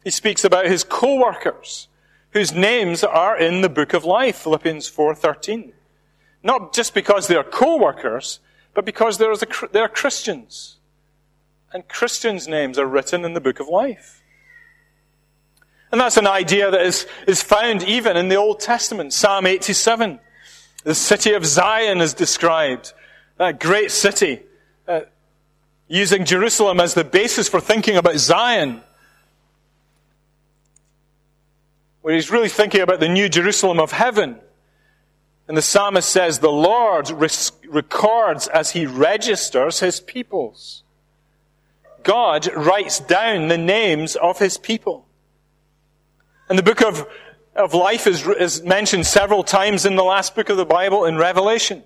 He 0.04 0.10
speaks 0.10 0.44
about 0.44 0.66
his 0.66 0.84
co-workers 0.84 1.88
whose 2.32 2.52
names 2.52 3.02
are 3.02 3.34
in 3.38 3.62
the 3.62 3.70
book 3.70 3.94
of 3.94 4.04
life, 4.04 4.36
Philippians 4.36 4.90
4:13. 4.90 5.72
Not 6.42 6.74
just 6.74 6.94
because 6.94 7.28
they 7.28 7.36
are 7.36 7.44
co-workers, 7.44 8.40
but 8.74 8.84
because 8.84 9.18
they 9.18 9.80
are 9.80 9.88
Christians. 9.88 10.76
And 11.72 11.86
Christians' 11.88 12.48
names 12.48 12.78
are 12.78 12.86
written 12.86 13.24
in 13.24 13.34
the 13.34 13.40
book 13.40 13.60
of 13.60 13.68
life. 13.68 14.22
And 15.90 16.00
that's 16.00 16.16
an 16.16 16.26
idea 16.26 16.70
that 16.70 16.80
is, 16.80 17.06
is 17.26 17.42
found 17.42 17.82
even 17.82 18.16
in 18.16 18.28
the 18.28 18.36
Old 18.36 18.60
Testament. 18.60 19.12
Psalm 19.12 19.46
87. 19.46 20.18
The 20.84 20.94
city 20.94 21.34
of 21.34 21.44
Zion 21.44 22.00
is 22.00 22.14
described. 22.14 22.94
That 23.36 23.60
great 23.60 23.90
city. 23.90 24.40
Uh, 24.88 25.02
using 25.88 26.24
Jerusalem 26.24 26.80
as 26.80 26.94
the 26.94 27.04
basis 27.04 27.48
for 27.48 27.60
thinking 27.60 27.96
about 27.96 28.16
Zion. 28.16 28.80
Where 32.00 32.14
he's 32.14 32.30
really 32.30 32.48
thinking 32.48 32.80
about 32.80 32.98
the 32.98 33.08
new 33.08 33.28
Jerusalem 33.28 33.78
of 33.78 33.92
heaven. 33.92 34.38
And 35.48 35.56
the 35.56 35.62
psalmist 35.62 36.08
says, 36.08 36.38
The 36.38 36.50
Lord 36.50 37.10
records 37.10 38.48
as 38.48 38.70
he 38.70 38.86
registers 38.86 39.80
his 39.80 40.00
peoples. 40.00 40.82
God 42.02 42.48
writes 42.54 43.00
down 43.00 43.48
the 43.48 43.58
names 43.58 44.16
of 44.16 44.38
his 44.38 44.58
people. 44.58 45.06
And 46.48 46.58
the 46.58 46.62
book 46.62 46.82
of, 46.82 47.06
of 47.54 47.74
life 47.74 48.06
is, 48.06 48.26
is 48.26 48.62
mentioned 48.62 49.06
several 49.06 49.44
times 49.44 49.86
in 49.86 49.96
the 49.96 50.04
last 50.04 50.34
book 50.34 50.48
of 50.48 50.56
the 50.56 50.64
Bible 50.64 51.04
in 51.04 51.16
Revelation. 51.16 51.82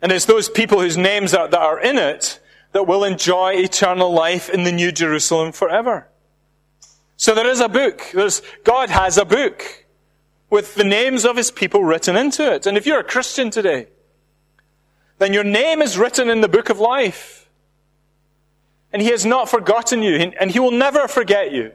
And 0.00 0.10
it's 0.10 0.24
those 0.24 0.48
people 0.48 0.80
whose 0.80 0.96
names 0.96 1.32
are, 1.32 1.46
that 1.46 1.60
are 1.60 1.80
in 1.80 1.96
it 1.96 2.40
that 2.72 2.86
will 2.86 3.04
enjoy 3.04 3.52
eternal 3.52 4.12
life 4.12 4.48
in 4.50 4.64
the 4.64 4.72
New 4.72 4.90
Jerusalem 4.90 5.52
forever. 5.52 6.08
So 7.16 7.34
there 7.34 7.46
is 7.46 7.60
a 7.60 7.68
book. 7.68 8.02
There's, 8.12 8.42
God 8.64 8.90
has 8.90 9.18
a 9.18 9.24
book 9.24 9.81
with 10.52 10.74
the 10.74 10.84
names 10.84 11.24
of 11.24 11.34
his 11.34 11.50
people 11.50 11.82
written 11.82 12.14
into 12.14 12.52
it. 12.52 12.66
And 12.66 12.76
if 12.76 12.86
you're 12.86 13.00
a 13.00 13.04
Christian 13.04 13.50
today, 13.50 13.86
then 15.16 15.32
your 15.32 15.44
name 15.44 15.80
is 15.80 15.96
written 15.96 16.28
in 16.28 16.42
the 16.42 16.48
book 16.48 16.68
of 16.68 16.78
life. 16.78 17.48
And 18.92 19.00
he 19.00 19.08
has 19.08 19.24
not 19.24 19.48
forgotten 19.48 20.02
you, 20.02 20.14
and 20.14 20.50
he 20.50 20.60
will 20.60 20.70
never 20.70 21.08
forget 21.08 21.52
you. 21.52 21.72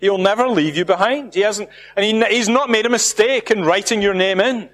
He 0.00 0.10
will 0.10 0.18
never 0.18 0.48
leave 0.48 0.76
you 0.76 0.84
behind. 0.84 1.32
He 1.32 1.42
hasn't, 1.42 1.68
and 1.94 2.04
he, 2.04 2.34
he's 2.34 2.48
not 2.48 2.70
made 2.70 2.86
a 2.86 2.90
mistake 2.90 3.52
in 3.52 3.62
writing 3.62 4.02
your 4.02 4.14
name 4.14 4.40
in. 4.40 4.68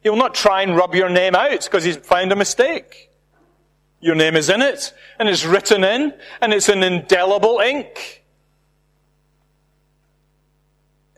He 0.00 0.10
will 0.10 0.16
not 0.16 0.34
try 0.34 0.62
and 0.62 0.76
rub 0.76 0.96
your 0.96 1.08
name 1.08 1.36
out 1.36 1.62
because 1.62 1.84
he's 1.84 1.96
found 1.96 2.32
a 2.32 2.36
mistake. 2.36 3.08
Your 4.00 4.16
name 4.16 4.34
is 4.34 4.50
in 4.50 4.62
it, 4.62 4.92
and 5.20 5.28
it's 5.28 5.44
written 5.44 5.84
in, 5.84 6.12
and 6.40 6.52
it's 6.52 6.68
in 6.68 6.82
indelible 6.82 7.60
ink. 7.60 8.25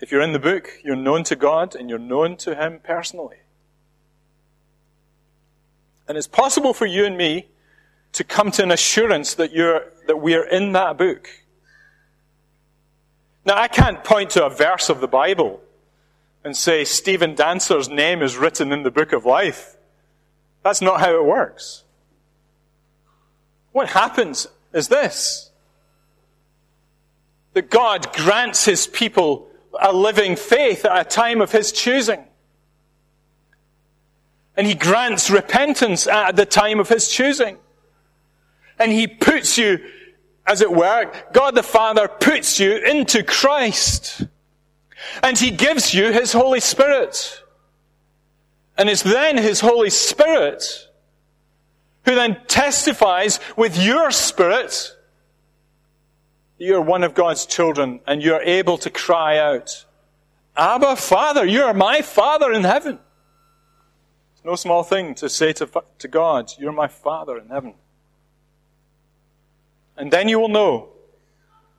If 0.01 0.13
you're 0.13 0.23
in 0.23 0.33
the 0.33 0.39
book, 0.39 0.71
you're 0.85 0.97
known 0.97 1.25
to 1.25 1.37
God 1.37 1.75
and 1.75 1.91
you're 1.91 1.99
known 1.99 2.37
to 2.39 2.55
Him 2.55 2.81
personally. 2.83 3.39
And 6.07 6.17
it's 6.17 6.27
possible 6.27 6.73
for 6.73 6.87
you 6.87 7.05
and 7.05 7.17
me 7.17 7.49
to 8.13 8.25
come 8.25 8.51
to 8.53 8.63
an 8.63 8.71
assurance 8.71 9.35
that, 9.35 9.53
you're, 9.53 9.85
that 10.07 10.17
we 10.17 10.35
are 10.35 10.45
in 10.45 10.73
that 10.73 10.97
book. 10.97 11.29
Now, 13.45 13.57
I 13.57 13.69
can't 13.69 14.03
point 14.03 14.31
to 14.31 14.45
a 14.45 14.51
verse 14.51 14.89
of 14.89 15.01
the 15.01 15.09
Bible 15.09 15.61
and 16.45 16.57
say 16.57 16.85
Stephen 16.85 17.35
Dancer's 17.35 17.89
name 17.89 18.23
is 18.23 18.37
written 18.37 18.73
in 18.73 18.83
the 18.83 18.91
book 18.91 19.13
of 19.13 19.25
life. 19.25 19.77
That's 20.63 20.81
not 20.81 21.01
how 21.01 21.15
it 21.15 21.25
works. 21.25 21.85
What 23.73 23.89
happens 23.89 24.47
is 24.73 24.89
this 24.89 25.51
that 27.55 27.71
God 27.71 28.13
grants 28.13 28.65
his 28.65 28.87
people 28.87 29.48
a 29.79 29.93
living 29.93 30.37
faith 30.37 30.85
at 30.85 31.01
a 31.01 31.09
time 31.09 31.41
of 31.41 31.53
his 31.53 31.73
choosing. 31.73 32.25
And 34.57 34.67
he 34.67 34.75
grants 34.75 35.31
repentance 35.31 36.07
at 36.07 36.37
the 36.37 36.47
time 36.47 36.81
of 36.81 36.89
his 36.89 37.09
choosing. 37.09 37.59
And 38.79 38.93
he 38.93 39.07
puts 39.07 39.57
you, 39.59 39.79
as 40.47 40.61
it 40.61 40.73
were, 40.73 41.13
God 41.33 41.55
the 41.55 41.63
Father 41.63 42.09
puts 42.09 42.59
you 42.59 42.77
into 42.77 43.23
Christ. 43.23 44.27
And 45.23 45.39
he 45.39 45.51
gives 45.51 45.95
you 45.95 46.13
his 46.13 46.33
Holy 46.33 46.61
Spirit. 46.61 47.43
And 48.77 48.89
it's 48.89 49.03
then 49.03 49.37
his 49.37 49.61
Holy 49.61 49.91
Spirit 49.91 50.89
who 52.05 52.15
then 52.15 52.41
testifies 52.47 53.39
with 53.57 53.77
your 53.79 54.11
spirit 54.11 54.97
you're 56.59 56.81
one 56.81 57.05
of 57.05 57.15
God's 57.15 57.47
children 57.47 58.01
and 58.07 58.23
you're 58.23 58.43
able 58.43 58.79
to 58.79 58.91
cry 58.91 59.39
out, 59.39 59.85
Abba, 60.57 60.97
Father, 60.97 61.47
you're 61.47 61.73
my 61.73 62.03
Father 62.03 62.53
in 62.53 62.65
heaven. 62.65 62.99
It's 64.35 64.45
no 64.45 64.57
small 64.57 64.83
thing 64.83 65.15
to 65.17 65.29
say 65.29 65.53
to, 65.55 65.69
to 65.99 66.09
God, 66.09 66.53
You're 66.59 66.73
my 66.73 66.89
Father 66.89 67.39
in 67.39 67.49
heaven. 67.49 67.75
And 69.97 70.13
then 70.13 70.29
you 70.29 70.39
will 70.39 70.49
know, 70.49 70.91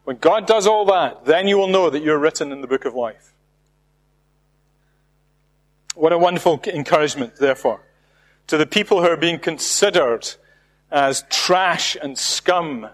when 0.06 0.18
God 0.18 0.48
does 0.48 0.66
all 0.66 0.86
that, 0.86 1.26
then 1.26 1.48
you 1.48 1.58
will 1.58 1.68
know 1.68 1.90
that 1.90 2.04
you're 2.04 2.18
written 2.18 2.52
in 2.52 2.62
the 2.62 2.68
book 2.68 2.86
of 2.86 2.96
life. 2.96 3.34
What 5.96 6.14
a 6.14 6.18
wonderful 6.18 6.62
encouragement, 6.66 7.36
therefore, 7.36 7.82
to 8.48 8.58
the 8.58 8.66
people 8.66 9.02
who 9.02 9.08
are 9.08 9.18
being 9.18 9.40
considered 9.40 10.28
as 10.92 11.24
trash 11.30 11.98
and 12.02 12.18
scum 12.18 12.90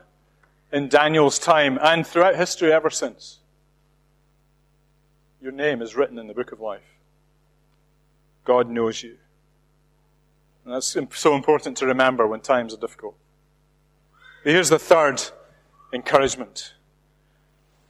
in 0.71 0.89
Daniel's 0.89 1.39
time 1.39 1.79
and 1.81 2.05
throughout 2.05 2.35
history 2.35 2.71
ever 2.71 2.89
since. 2.89 3.39
Your 5.41 5.51
name 5.51 5.81
is 5.81 5.95
written 5.95 6.17
in 6.17 6.27
the 6.27 6.33
book 6.33 6.51
of 6.51 6.59
life. 6.59 6.81
God 8.43 8.69
knows 8.69 9.03
you. 9.03 9.17
And 10.63 10.73
that's 10.73 10.97
so 11.11 11.35
important 11.35 11.77
to 11.77 11.85
remember 11.85 12.27
when 12.27 12.39
times 12.39 12.73
are 12.73 12.77
difficult. 12.77 13.15
But 14.43 14.53
here's 14.53 14.69
the 14.69 14.79
third 14.79 15.21
encouragement 15.93 16.73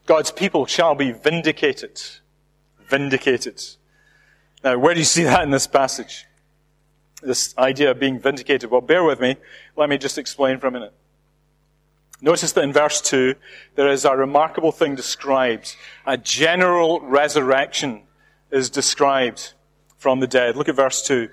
God's 0.05 0.31
people 0.31 0.65
shall 0.65 0.95
be 0.95 1.11
vindicated. 1.11 2.01
Vindicated. 2.89 3.61
Now, 4.63 4.77
where 4.77 4.93
do 4.93 4.99
you 4.99 5.05
see 5.05 5.23
that 5.23 5.43
in 5.43 5.49
this 5.49 5.67
passage? 5.67 6.25
This 7.21 7.57
idea 7.57 7.91
of 7.91 7.99
being 7.99 8.19
vindicated. 8.19 8.69
Well, 8.69 8.81
bear 8.81 9.03
with 9.03 9.19
me. 9.19 9.37
Let 9.75 9.89
me 9.89 9.97
just 9.97 10.17
explain 10.17 10.59
for 10.59 10.67
a 10.67 10.71
minute. 10.71 10.93
Notice 12.25 12.53
that 12.53 12.63
in 12.63 12.73
verse 12.73 13.01
2, 13.01 13.35
there 13.75 13.87
is 13.87 14.03
a 14.03 14.17
remarkable 14.17 14.71
thing 14.71 14.95
described. 14.95 15.75
A 16.07 16.17
general 16.17 16.99
resurrection 17.01 18.01
is 18.49 18.71
described 18.71 19.53
from 19.95 20.21
the 20.21 20.27
dead. 20.27 20.55
Look 20.55 20.67
at 20.67 20.75
verse 20.75 21.03
2. 21.03 21.29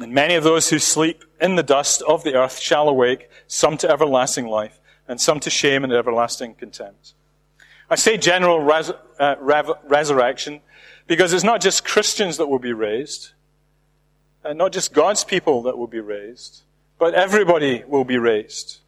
And 0.00 0.12
many 0.12 0.34
of 0.36 0.44
those 0.44 0.70
who 0.70 0.78
sleep 0.78 1.24
in 1.40 1.56
the 1.56 1.64
dust 1.64 2.02
of 2.02 2.22
the 2.22 2.36
earth 2.36 2.60
shall 2.60 2.88
awake, 2.88 3.28
some 3.48 3.76
to 3.78 3.90
everlasting 3.90 4.46
life, 4.46 4.80
and 5.08 5.20
some 5.20 5.40
to 5.40 5.50
shame 5.50 5.82
and 5.82 5.92
everlasting 5.92 6.54
contempt. 6.54 7.14
I 7.90 7.96
say 7.96 8.16
general 8.16 8.60
res- 8.60 8.92
uh, 9.18 9.34
rev- 9.40 9.72
resurrection 9.88 10.60
because 11.08 11.32
it's 11.32 11.42
not 11.42 11.60
just 11.60 11.84
Christians 11.84 12.36
that 12.36 12.46
will 12.46 12.60
be 12.60 12.72
raised, 12.72 13.32
and 14.44 14.56
not 14.56 14.72
just 14.72 14.92
God's 14.92 15.24
people 15.24 15.62
that 15.62 15.76
will 15.76 15.88
be 15.88 16.00
raised, 16.00 16.62
but 16.96 17.14
everybody 17.14 17.82
will 17.88 18.04
be 18.04 18.18
raised, 18.18 18.78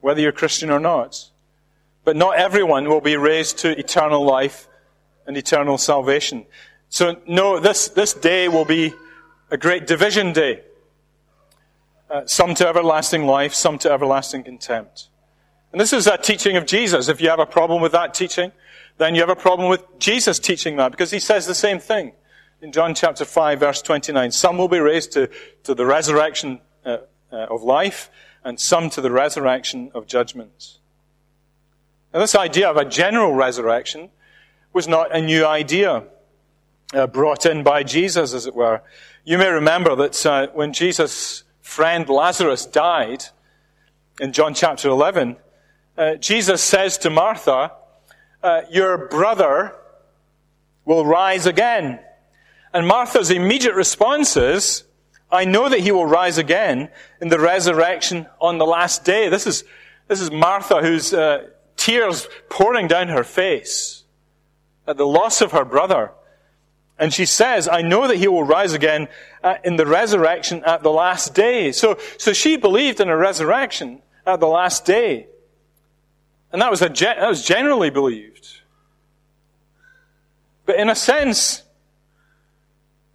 whether 0.00 0.20
you're 0.20 0.32
Christian 0.32 0.70
or 0.70 0.80
not. 0.80 1.30
But 2.04 2.16
not 2.16 2.38
everyone 2.38 2.88
will 2.88 3.00
be 3.00 3.16
raised 3.16 3.58
to 3.58 3.78
eternal 3.78 4.24
life 4.24 4.68
and 5.26 5.36
eternal 5.36 5.78
salvation. 5.78 6.46
So, 6.88 7.20
no, 7.26 7.60
this, 7.60 7.88
this 7.88 8.14
day 8.14 8.48
will 8.48 8.64
be 8.64 8.94
a 9.50 9.56
great 9.56 9.86
division 9.86 10.32
day. 10.32 10.62
Uh, 12.10 12.24
some 12.24 12.54
to 12.54 12.66
everlasting 12.66 13.26
life, 13.26 13.52
some 13.52 13.78
to 13.78 13.92
everlasting 13.92 14.42
contempt. 14.42 15.08
And 15.72 15.80
this 15.80 15.92
is 15.92 16.06
a 16.06 16.16
teaching 16.16 16.56
of 16.56 16.64
Jesus. 16.64 17.08
If 17.08 17.20
you 17.20 17.28
have 17.28 17.40
a 17.40 17.46
problem 17.46 17.82
with 17.82 17.92
that 17.92 18.14
teaching, 18.14 18.52
then 18.96 19.14
you 19.14 19.20
have 19.20 19.28
a 19.28 19.36
problem 19.36 19.68
with 19.68 19.82
Jesus 19.98 20.38
teaching 20.38 20.76
that, 20.76 20.90
because 20.90 21.10
he 21.10 21.18
says 21.18 21.46
the 21.46 21.54
same 21.54 21.78
thing. 21.78 22.12
In 22.62 22.72
John 22.72 22.94
chapter 22.94 23.24
5, 23.24 23.60
verse 23.60 23.82
29, 23.82 24.32
some 24.32 24.58
will 24.58 24.68
be 24.68 24.80
raised 24.80 25.12
to, 25.12 25.30
to 25.64 25.74
the 25.74 25.84
resurrection 25.84 26.60
uh, 26.84 26.98
uh, 27.30 27.36
of 27.50 27.62
life, 27.62 28.10
and 28.48 28.58
some 28.58 28.88
to 28.88 29.02
the 29.02 29.10
resurrection 29.10 29.90
of 29.92 30.06
judgment. 30.06 30.78
Now, 32.14 32.20
this 32.20 32.34
idea 32.34 32.70
of 32.70 32.78
a 32.78 32.84
general 32.86 33.34
resurrection 33.34 34.08
was 34.72 34.88
not 34.88 35.14
a 35.14 35.20
new 35.20 35.44
idea 35.44 36.04
uh, 36.94 37.06
brought 37.08 37.44
in 37.44 37.62
by 37.62 37.82
Jesus, 37.82 38.32
as 38.32 38.46
it 38.46 38.54
were. 38.54 38.80
You 39.22 39.36
may 39.36 39.50
remember 39.50 39.94
that 39.96 40.24
uh, 40.24 40.46
when 40.54 40.72
Jesus' 40.72 41.44
friend 41.60 42.08
Lazarus 42.08 42.64
died 42.64 43.24
in 44.18 44.32
John 44.32 44.54
chapter 44.54 44.88
11, 44.88 45.36
uh, 45.98 46.14
Jesus 46.14 46.62
says 46.62 46.96
to 46.98 47.10
Martha, 47.10 47.72
uh, 48.42 48.62
Your 48.70 49.08
brother 49.08 49.74
will 50.86 51.04
rise 51.04 51.44
again. 51.44 52.00
And 52.72 52.86
Martha's 52.86 53.30
immediate 53.30 53.74
response 53.74 54.38
is, 54.38 54.84
I 55.30 55.44
know 55.44 55.68
that 55.68 55.80
he 55.80 55.90
will 55.90 56.06
rise 56.06 56.38
again 56.38 56.88
in 57.20 57.28
the 57.28 57.38
resurrection 57.38 58.26
on 58.40 58.58
the 58.58 58.64
last 58.64 59.04
day. 59.04 59.28
This 59.28 59.46
is, 59.46 59.64
this 60.06 60.20
is 60.20 60.30
Martha 60.30 60.80
whose 60.80 61.12
uh, 61.12 61.48
tears 61.76 62.28
pouring 62.48 62.88
down 62.88 63.08
her 63.08 63.24
face 63.24 64.04
at 64.86 64.96
the 64.96 65.06
loss 65.06 65.40
of 65.42 65.52
her 65.52 65.64
brother. 65.64 66.12
And 66.98 67.12
she 67.12 67.26
says, 67.26 67.68
I 67.68 67.82
know 67.82 68.08
that 68.08 68.16
he 68.16 68.26
will 68.26 68.42
rise 68.42 68.72
again 68.72 69.08
uh, 69.44 69.56
in 69.62 69.76
the 69.76 69.86
resurrection 69.86 70.64
at 70.64 70.82
the 70.82 70.90
last 70.90 71.34
day. 71.34 71.72
So, 71.72 71.98
so 72.16 72.32
she 72.32 72.56
believed 72.56 73.00
in 73.00 73.08
a 73.08 73.16
resurrection 73.16 74.02
at 74.26 74.40
the 74.40 74.48
last 74.48 74.84
day. 74.84 75.28
And 76.50 76.62
that 76.62 76.70
was, 76.70 76.82
a, 76.82 76.88
that 76.88 77.28
was 77.28 77.44
generally 77.44 77.90
believed. 77.90 78.48
But 80.64 80.76
in 80.76 80.88
a 80.88 80.94
sense, 80.94 81.62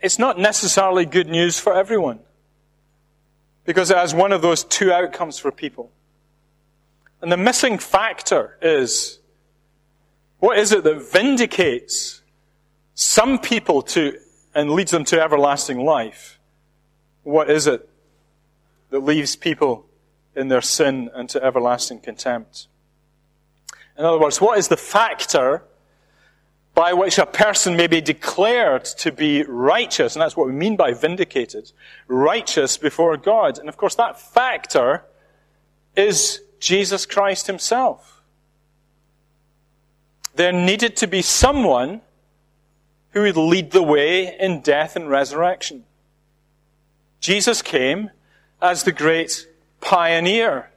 it's 0.04 0.20
not 0.20 0.38
necessarily 0.38 1.06
good 1.06 1.30
news 1.30 1.58
for 1.58 1.74
everyone. 1.74 2.20
Because 3.66 3.90
it 3.90 3.96
has 3.96 4.14
one 4.14 4.34
of 4.34 4.42
those 4.42 4.66
two 4.66 4.92
outcomes 4.92 5.40
for 5.40 5.50
people. 5.50 5.90
And 7.22 7.32
the 7.32 7.38
missing 7.38 7.78
factor 7.78 8.58
is 8.62 9.20
what 10.40 10.60
is 10.60 10.74
it 10.74 10.84
that 10.84 11.10
vindicates 11.10 12.22
some 12.96 13.40
people 13.40 13.82
to 13.82 14.20
and 14.54 14.72
leads 14.72 14.92
them 14.92 15.06
to 15.06 15.22
everlasting 15.22 15.86
life? 15.86 16.38
What 17.24 17.50
is 17.50 17.66
it 17.66 17.90
that 18.90 19.00
leaves 19.00 19.38
people 19.38 19.86
in 20.36 20.50
their 20.50 20.62
sin 20.62 21.10
and 21.16 21.30
to 21.30 21.42
everlasting 21.42 22.02
contempt? 22.02 22.68
In 23.98 24.04
other 24.04 24.20
words, 24.20 24.42
what 24.42 24.58
is 24.58 24.68
the 24.68 24.76
factor 24.76 25.64
by 26.76 26.94
which 26.94 27.18
a 27.20 27.26
person 27.26 27.76
may 27.76 27.88
be 27.88 28.02
declared 28.02 28.86
to 28.86 29.12
be 29.12 29.44
righteous? 29.44 30.16
And 30.16 30.22
that's 30.22 30.36
what 30.36 30.48
we 30.48 30.54
mean 30.54 30.76
by 30.76 30.94
vindicated. 30.94 31.72
Righteous 32.08 32.78
before 32.78 33.16
God. 33.18 33.60
And 33.60 33.70
of 33.70 33.78
course, 33.78 33.96
that 33.96 34.20
factor 34.20 35.06
is 35.96 36.42
Jesus 36.60 37.06
Christ 37.06 37.48
himself. 37.48 38.22
There 40.36 40.52
needed 40.52 40.98
to 40.98 41.08
be 41.08 41.22
someone 41.22 42.02
who 43.12 43.22
would 43.22 43.38
lead 43.38 43.72
the 43.72 43.84
way 43.84 44.36
in 44.40 44.62
death 44.62 44.96
and 44.96 45.08
resurrection. 45.08 45.84
Jesus 47.20 47.62
came 47.62 48.10
as 48.60 48.84
the 48.84 48.92
great 48.92 49.48
pioneer. 49.80 50.72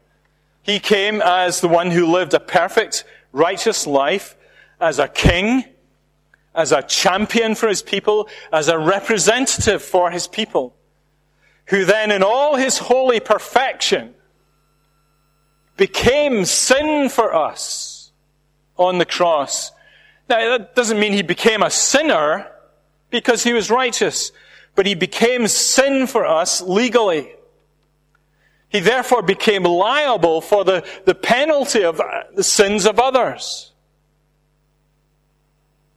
He 0.62 0.78
came 0.78 1.22
as 1.22 1.60
the 1.60 1.68
one 1.68 1.90
who 1.90 2.06
lived 2.06 2.34
a 2.34 2.40
perfect, 2.40 3.04
righteous 3.32 3.86
life, 3.86 4.36
as 4.78 4.98
a 4.98 5.08
king, 5.08 5.64
as 6.56 6.72
a 6.72 6.82
champion 6.82 7.54
for 7.54 7.68
his 7.68 7.82
people, 7.82 8.28
as 8.50 8.68
a 8.68 8.78
representative 8.78 9.82
for 9.82 10.10
his 10.10 10.26
people, 10.26 10.74
who 11.66 11.84
then 11.84 12.10
in 12.10 12.22
all 12.22 12.56
his 12.56 12.78
holy 12.78 13.20
perfection 13.20 14.14
became 15.76 16.44
sin 16.44 17.08
for 17.10 17.34
us 17.34 18.10
on 18.78 18.98
the 18.98 19.04
cross. 19.04 19.70
Now, 20.28 20.58
that 20.58 20.74
doesn't 20.74 20.98
mean 20.98 21.12
he 21.12 21.22
became 21.22 21.62
a 21.62 21.70
sinner 21.70 22.50
because 23.10 23.44
he 23.44 23.52
was 23.52 23.70
righteous, 23.70 24.32
but 24.74 24.86
he 24.86 24.94
became 24.94 25.46
sin 25.46 26.06
for 26.06 26.26
us 26.26 26.62
legally. 26.62 27.32
He 28.68 28.80
therefore 28.80 29.22
became 29.22 29.62
liable 29.62 30.40
for 30.40 30.64
the, 30.64 30.84
the 31.04 31.14
penalty 31.14 31.84
of 31.84 32.00
uh, 32.00 32.24
the 32.34 32.42
sins 32.42 32.86
of 32.86 32.98
others. 32.98 33.72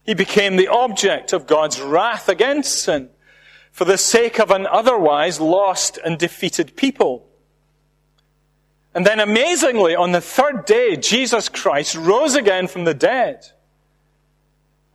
He 0.10 0.15
became 0.15 0.56
the 0.56 0.69
object 0.69 1.34
of 1.34 1.45
God's 1.45 1.80
wrath 1.80 2.30
against 2.30 2.82
sin 2.82 3.12
for 3.72 3.86
the 3.86 3.95
sake 3.95 4.39
of 4.39 4.50
an 4.50 4.65
otherwise 4.65 5.39
lost 5.39 6.00
and 6.04 6.17
defeated 6.17 6.76
people. 6.76 7.28
And 8.95 9.06
then 9.06 9.19
amazingly, 9.19 9.95
on 9.95 10.12
the 10.12 10.19
third 10.19 10.65
day, 10.65 10.95
Jesus 10.95 11.48
Christ 11.48 11.93
rose 11.93 12.34
again 12.34 12.67
from 12.67 12.86
the 12.86 12.95
dead. 12.95 13.45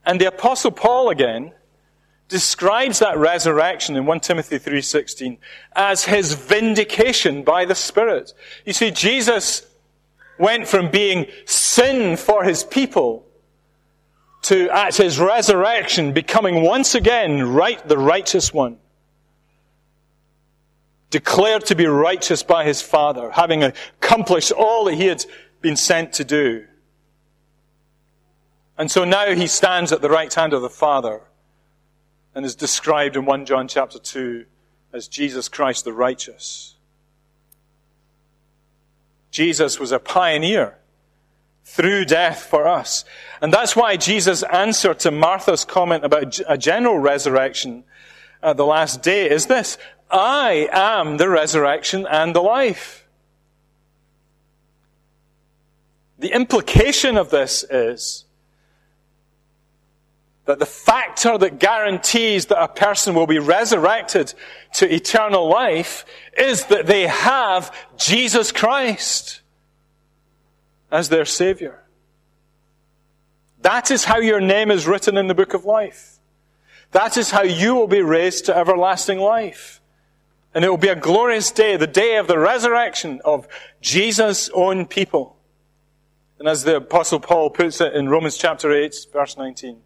And 0.04 0.20
the 0.20 0.26
apostle 0.26 0.72
Paul 0.72 1.10
again 1.10 1.52
describes 2.26 2.98
that 2.98 3.16
resurrection 3.16 3.94
in 3.94 4.06
1 4.06 4.18
Timothy 4.18 4.58
3:16 4.58 5.38
as 5.76 6.06
his 6.06 6.34
vindication 6.34 7.44
by 7.44 7.64
the 7.64 7.76
Spirit. 7.76 8.32
You 8.64 8.72
see 8.72 8.90
Jesus 8.90 9.64
went 10.38 10.66
from 10.66 10.90
being 10.90 11.28
sin 11.44 12.16
for 12.16 12.42
his 12.42 12.64
people 12.64 13.23
to 14.44 14.68
at 14.70 14.96
his 14.96 15.18
resurrection 15.18 16.12
becoming 16.12 16.62
once 16.62 16.94
again 16.94 17.42
right 17.42 17.86
the 17.88 17.98
righteous 17.98 18.52
one. 18.52 18.76
Declared 21.10 21.66
to 21.66 21.74
be 21.74 21.86
righteous 21.86 22.42
by 22.42 22.64
his 22.64 22.82
Father, 22.82 23.30
having 23.30 23.62
accomplished 23.62 24.52
all 24.52 24.84
that 24.84 24.94
he 24.94 25.06
had 25.06 25.24
been 25.60 25.76
sent 25.76 26.12
to 26.14 26.24
do. 26.24 26.66
And 28.76 28.90
so 28.90 29.04
now 29.04 29.34
he 29.34 29.46
stands 29.46 29.92
at 29.92 30.02
the 30.02 30.10
right 30.10 30.32
hand 30.32 30.52
of 30.52 30.60
the 30.60 30.68
Father 30.68 31.22
and 32.34 32.44
is 32.44 32.54
described 32.54 33.16
in 33.16 33.24
1 33.24 33.46
John 33.46 33.68
chapter 33.68 33.98
2 33.98 34.44
as 34.92 35.08
Jesus 35.08 35.48
Christ 35.48 35.84
the 35.84 35.92
righteous. 35.92 36.74
Jesus 39.30 39.80
was 39.80 39.90
a 39.90 39.98
pioneer 39.98 40.78
through 41.64 42.04
death 42.04 42.44
for 42.44 42.68
us. 42.68 43.04
And 43.40 43.52
that's 43.52 43.74
why 43.74 43.96
Jesus' 43.96 44.42
answer 44.44 44.94
to 44.94 45.10
Martha's 45.10 45.64
comment 45.64 46.04
about 46.04 46.38
a 46.46 46.58
general 46.58 46.98
resurrection 46.98 47.84
at 48.42 48.56
the 48.56 48.66
last 48.66 49.02
day 49.02 49.28
is 49.28 49.46
this 49.46 49.78
I 50.10 50.68
am 50.70 51.16
the 51.16 51.28
resurrection 51.28 52.06
and 52.08 52.34
the 52.34 52.42
life. 52.42 53.08
The 56.18 56.32
implication 56.32 57.16
of 57.16 57.30
this 57.30 57.64
is 57.64 58.24
that 60.44 60.58
the 60.58 60.66
factor 60.66 61.38
that 61.38 61.58
guarantees 61.58 62.46
that 62.46 62.62
a 62.62 62.68
person 62.68 63.14
will 63.14 63.26
be 63.26 63.38
resurrected 63.38 64.34
to 64.74 64.94
eternal 64.94 65.48
life 65.48 66.04
is 66.36 66.66
that 66.66 66.86
they 66.86 67.06
have 67.06 67.74
Jesus 67.96 68.52
Christ 68.52 69.40
as 70.94 71.08
their 71.08 71.24
Savior. 71.24 71.82
That 73.62 73.90
is 73.90 74.04
how 74.04 74.18
your 74.18 74.40
name 74.40 74.70
is 74.70 74.86
written 74.86 75.16
in 75.16 75.26
the 75.26 75.34
book 75.34 75.52
of 75.52 75.64
life. 75.64 76.20
That 76.92 77.16
is 77.16 77.32
how 77.32 77.42
you 77.42 77.74
will 77.74 77.88
be 77.88 78.00
raised 78.00 78.44
to 78.44 78.56
everlasting 78.56 79.18
life. 79.18 79.80
And 80.54 80.64
it 80.64 80.68
will 80.68 80.76
be 80.76 80.86
a 80.88 80.94
glorious 80.94 81.50
day, 81.50 81.76
the 81.76 81.88
day 81.88 82.16
of 82.16 82.28
the 82.28 82.38
resurrection 82.38 83.20
of 83.24 83.48
Jesus' 83.80 84.48
own 84.54 84.86
people. 84.86 85.36
And 86.38 86.46
as 86.46 86.62
the 86.62 86.76
apostle 86.76 87.18
Paul 87.18 87.50
puts 87.50 87.80
it 87.80 87.92
in 87.92 88.08
Romans 88.08 88.36
chapter 88.36 88.72
8, 88.72 88.94
verse 89.12 89.36
19, 89.36 89.78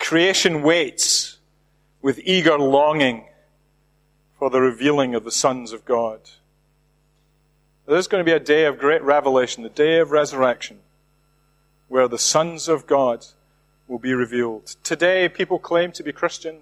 Creation 0.00 0.62
waits 0.62 1.38
with 2.02 2.18
eager 2.24 2.58
longing 2.58 3.28
for 4.36 4.50
the 4.50 4.60
revealing 4.60 5.14
of 5.14 5.22
the 5.22 5.30
sons 5.30 5.72
of 5.72 5.84
God. 5.84 6.22
There's 7.86 8.08
going 8.08 8.24
to 8.24 8.28
be 8.28 8.34
a 8.34 8.40
day 8.40 8.64
of 8.64 8.78
great 8.78 9.02
revelation, 9.02 9.62
the 9.62 9.68
day 9.68 9.98
of 9.98 10.10
resurrection, 10.10 10.78
where 11.88 12.08
the 12.08 12.18
sons 12.18 12.68
of 12.68 12.86
God 12.86 13.26
will 13.86 13.98
be 13.98 14.14
revealed. 14.14 14.76
Today, 14.82 15.28
people 15.28 15.58
claim 15.58 15.92
to 15.92 16.02
be 16.02 16.12
Christian, 16.12 16.60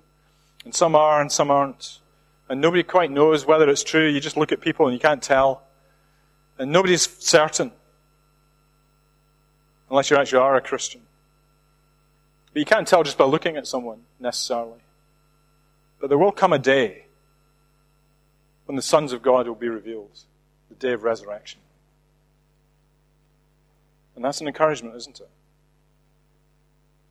and 0.65 0.75
some 0.75 0.97
are 0.97 1.21
and 1.21 1.31
some 1.31 1.51
aren't. 1.51 2.01
And 2.49 2.61
nobody 2.61 2.83
quite 2.83 3.11
knows 3.11 3.47
whether 3.47 3.69
it's 3.69 3.85
true. 3.85 4.07
You 4.07 4.21
just 4.21 4.37
look 4.37 4.53
at 4.53 4.61
people 4.61 4.87
and 4.87 4.95
you 4.95 5.01
can't 5.01 5.23
tell. 5.23 5.63
And 6.59 6.73
nobody's 6.73 7.09
certain. 7.19 7.73
Unless 9.89 10.11
you 10.11 10.17
actually 10.17 10.41
are 10.41 10.57
a 10.57 10.61
Christian. 10.61 11.03
But 12.53 12.61
you 12.61 12.67
can't 12.67 12.87
tell 12.87 13.03
just 13.05 13.17
by 13.17 13.25
looking 13.25 13.57
at 13.57 13.67
someone 13.67 14.01
necessarily. 14.21 14.81
But 16.01 16.09
there 16.09 16.19
will 16.19 16.33
come 16.33 16.53
a 16.53 16.59
day 16.59 17.07
when 18.67 18.77
the 18.77 18.83
sons 18.83 19.13
of 19.13 19.23
God 19.23 19.47
will 19.47 19.55
be 19.55 19.69
revealed, 19.69 20.19
the 20.79 20.87
day 20.87 20.93
of 20.93 21.03
resurrection. 21.03 21.61
And 24.15 24.25
that's 24.25 24.41
an 24.41 24.47
encouragement, 24.47 24.97
isn't 24.97 25.21
it? 25.21 25.29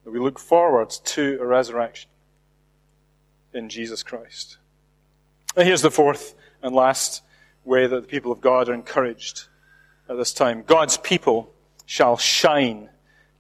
That 0.04 0.12
we 0.12 0.20
look 0.20 0.40
forward 0.40 0.90
to 0.90 1.38
a 1.42 1.46
resurrection 1.46 2.10
in 3.54 3.70
Jesus 3.70 4.04
Christ. 4.04 4.58
And 5.56 5.68
here's 5.68 5.82
the 5.82 5.92
fourth 5.92 6.36
and 6.62 6.74
last 6.74 7.24
way 7.66 7.88
that 7.88 8.02
the 8.02 8.08
people 8.08 8.32
of 8.32 8.42
God 8.42 8.70
are 8.70 8.74
encouraged 8.74 9.46
at 10.10 10.18
this 10.18 10.34
time 10.34 10.64
God's 10.66 10.98
people 10.98 11.54
shall 11.86 12.18
shine 12.18 12.90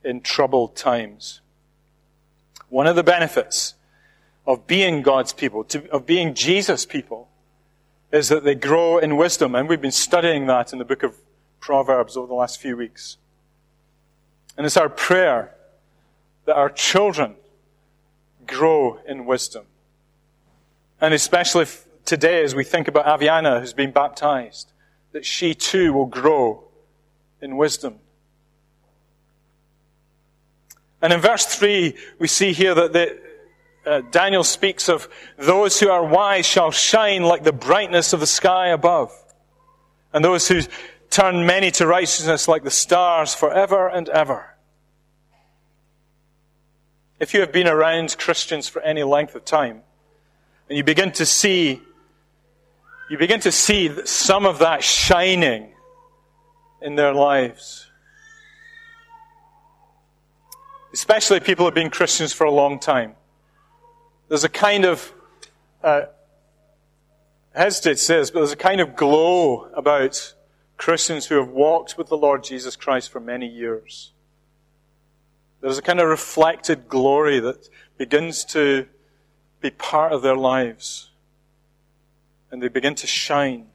in 0.04 0.22
troubled 0.22 0.76
times. 0.76 1.42
One 2.70 2.88
of 2.88 2.96
the 2.96 3.04
benefits 3.04 3.76
of 4.46 4.68
being 4.68 5.02
God's 5.02 5.34
people, 5.34 5.64
to, 5.66 5.90
of 5.92 6.06
being 6.06 6.34
Jesus' 6.34 6.86
people, 6.86 7.30
is 8.12 8.30
that 8.30 8.44
they 8.44 8.56
grow 8.56 8.98
in 8.98 9.18
wisdom. 9.18 9.56
And 9.56 9.70
we've 9.70 9.82
been 9.82 9.92
studying 9.92 10.48
that 10.48 10.74
in 10.74 10.80
the 10.80 10.86
book 10.86 11.04
of 11.04 11.16
Proverbs 11.60 12.18
over 12.18 12.28
the 12.28 12.34
last 12.34 12.60
few 12.60 12.76
weeks. 12.76 13.18
And 14.58 14.66
it's 14.66 14.78
our 14.78 14.90
prayer 14.90 15.56
that 16.46 16.56
our 16.56 16.70
children 16.70 17.36
grow 18.46 19.00
in 19.08 19.26
wisdom. 19.26 19.66
And 21.00 21.14
especially 21.14 21.66
today, 22.06 22.44
as 22.44 22.54
we 22.54 22.64
think 22.64 22.88
about 22.88 23.06
Aviana, 23.06 23.60
who's 23.60 23.74
been 23.74 23.92
baptized, 23.92 24.72
that 25.14 25.26
she 25.26 25.54
too 25.54 25.94
will 25.94 26.06
grow 26.06 26.64
in 27.42 27.58
wisdom. 27.58 27.96
And 31.02 31.12
in 31.14 31.20
verse 31.20 31.46
3, 31.46 31.96
we 32.20 32.28
see 32.28 32.54
here 32.54 32.76
that 32.76 32.94
the, 32.94 33.20
uh, 33.86 34.02
Daniel 34.12 34.44
speaks 34.44 34.90
of 34.90 35.08
those 35.38 35.80
who 35.80 35.90
are 35.90 36.06
wise 36.06 36.46
shall 36.46 36.72
shine 36.72 37.24
like 37.24 37.44
the 37.44 37.52
brightness 37.52 38.14
of 38.14 38.20
the 38.20 38.28
sky 38.28 38.68
above, 38.68 39.12
and 40.14 40.24
those 40.24 40.48
who 40.48 40.62
turn 41.10 41.46
many 41.46 41.72
to 41.72 41.88
righteousness 41.88 42.48
like 42.48 42.64
the 42.64 42.72
stars 42.72 43.34
forever 43.34 43.88
and 43.88 44.08
ever. 44.10 44.56
If 47.20 47.34
you 47.34 47.42
have 47.42 47.52
been 47.52 47.68
around 47.68 48.18
Christians 48.18 48.68
for 48.68 48.82
any 48.82 49.04
length 49.04 49.36
of 49.36 49.46
time, 49.46 49.82
and 50.70 50.78
you 50.78 50.84
begin 50.84 51.12
to 51.14 51.26
see, 51.26 51.82
you 53.10 53.18
begin 53.18 53.40
to 53.42 53.52
see 53.52 54.06
some 54.06 54.46
of 54.46 54.60
that 54.60 54.84
shining 54.84 55.74
in 56.82 56.96
their 56.96 57.14
lives. 57.14 57.88
Especially 60.94 61.40
people 61.40 61.64
who 61.64 61.68
have 61.68 61.76
been 61.76 61.90
Christians 61.90 62.34
for 62.34 62.46
a 62.46 62.52
long 62.52 62.80
time. 62.80 63.16
There's 64.32 64.46
a 64.46 64.50
kind 64.50 64.86
of, 64.86 65.12
uh, 65.84 66.04
hesitate 67.54 68.00
says, 68.00 68.32
but 68.32 68.40
there's 68.40 68.54
a 68.54 68.56
kind 68.56 68.80
of 68.80 68.96
glow 68.96 69.66
about 69.74 70.36
Christians 70.78 71.26
who 71.26 71.36
have 71.36 71.50
walked 71.50 71.98
with 71.98 72.08
the 72.08 72.16
Lord 72.16 72.42
Jesus 72.42 72.78
Christ 72.78 73.10
for 73.10 73.20
many 73.20 73.46
years. 73.46 74.14
There's 75.60 75.78
a 75.78 75.82
kind 75.82 76.00
of 76.00 76.08
reflected 76.08 76.88
glory 76.88 77.42
that 77.42 77.68
begins 77.98 78.46
to 78.46 78.88
be 79.60 79.70
part 79.70 80.14
of 80.14 80.22
their 80.22 80.38
lives. 80.38 81.10
And 82.52 82.64
they 82.64 82.70
begin 82.70 82.96
to 82.96 83.08
shine. 83.08 83.68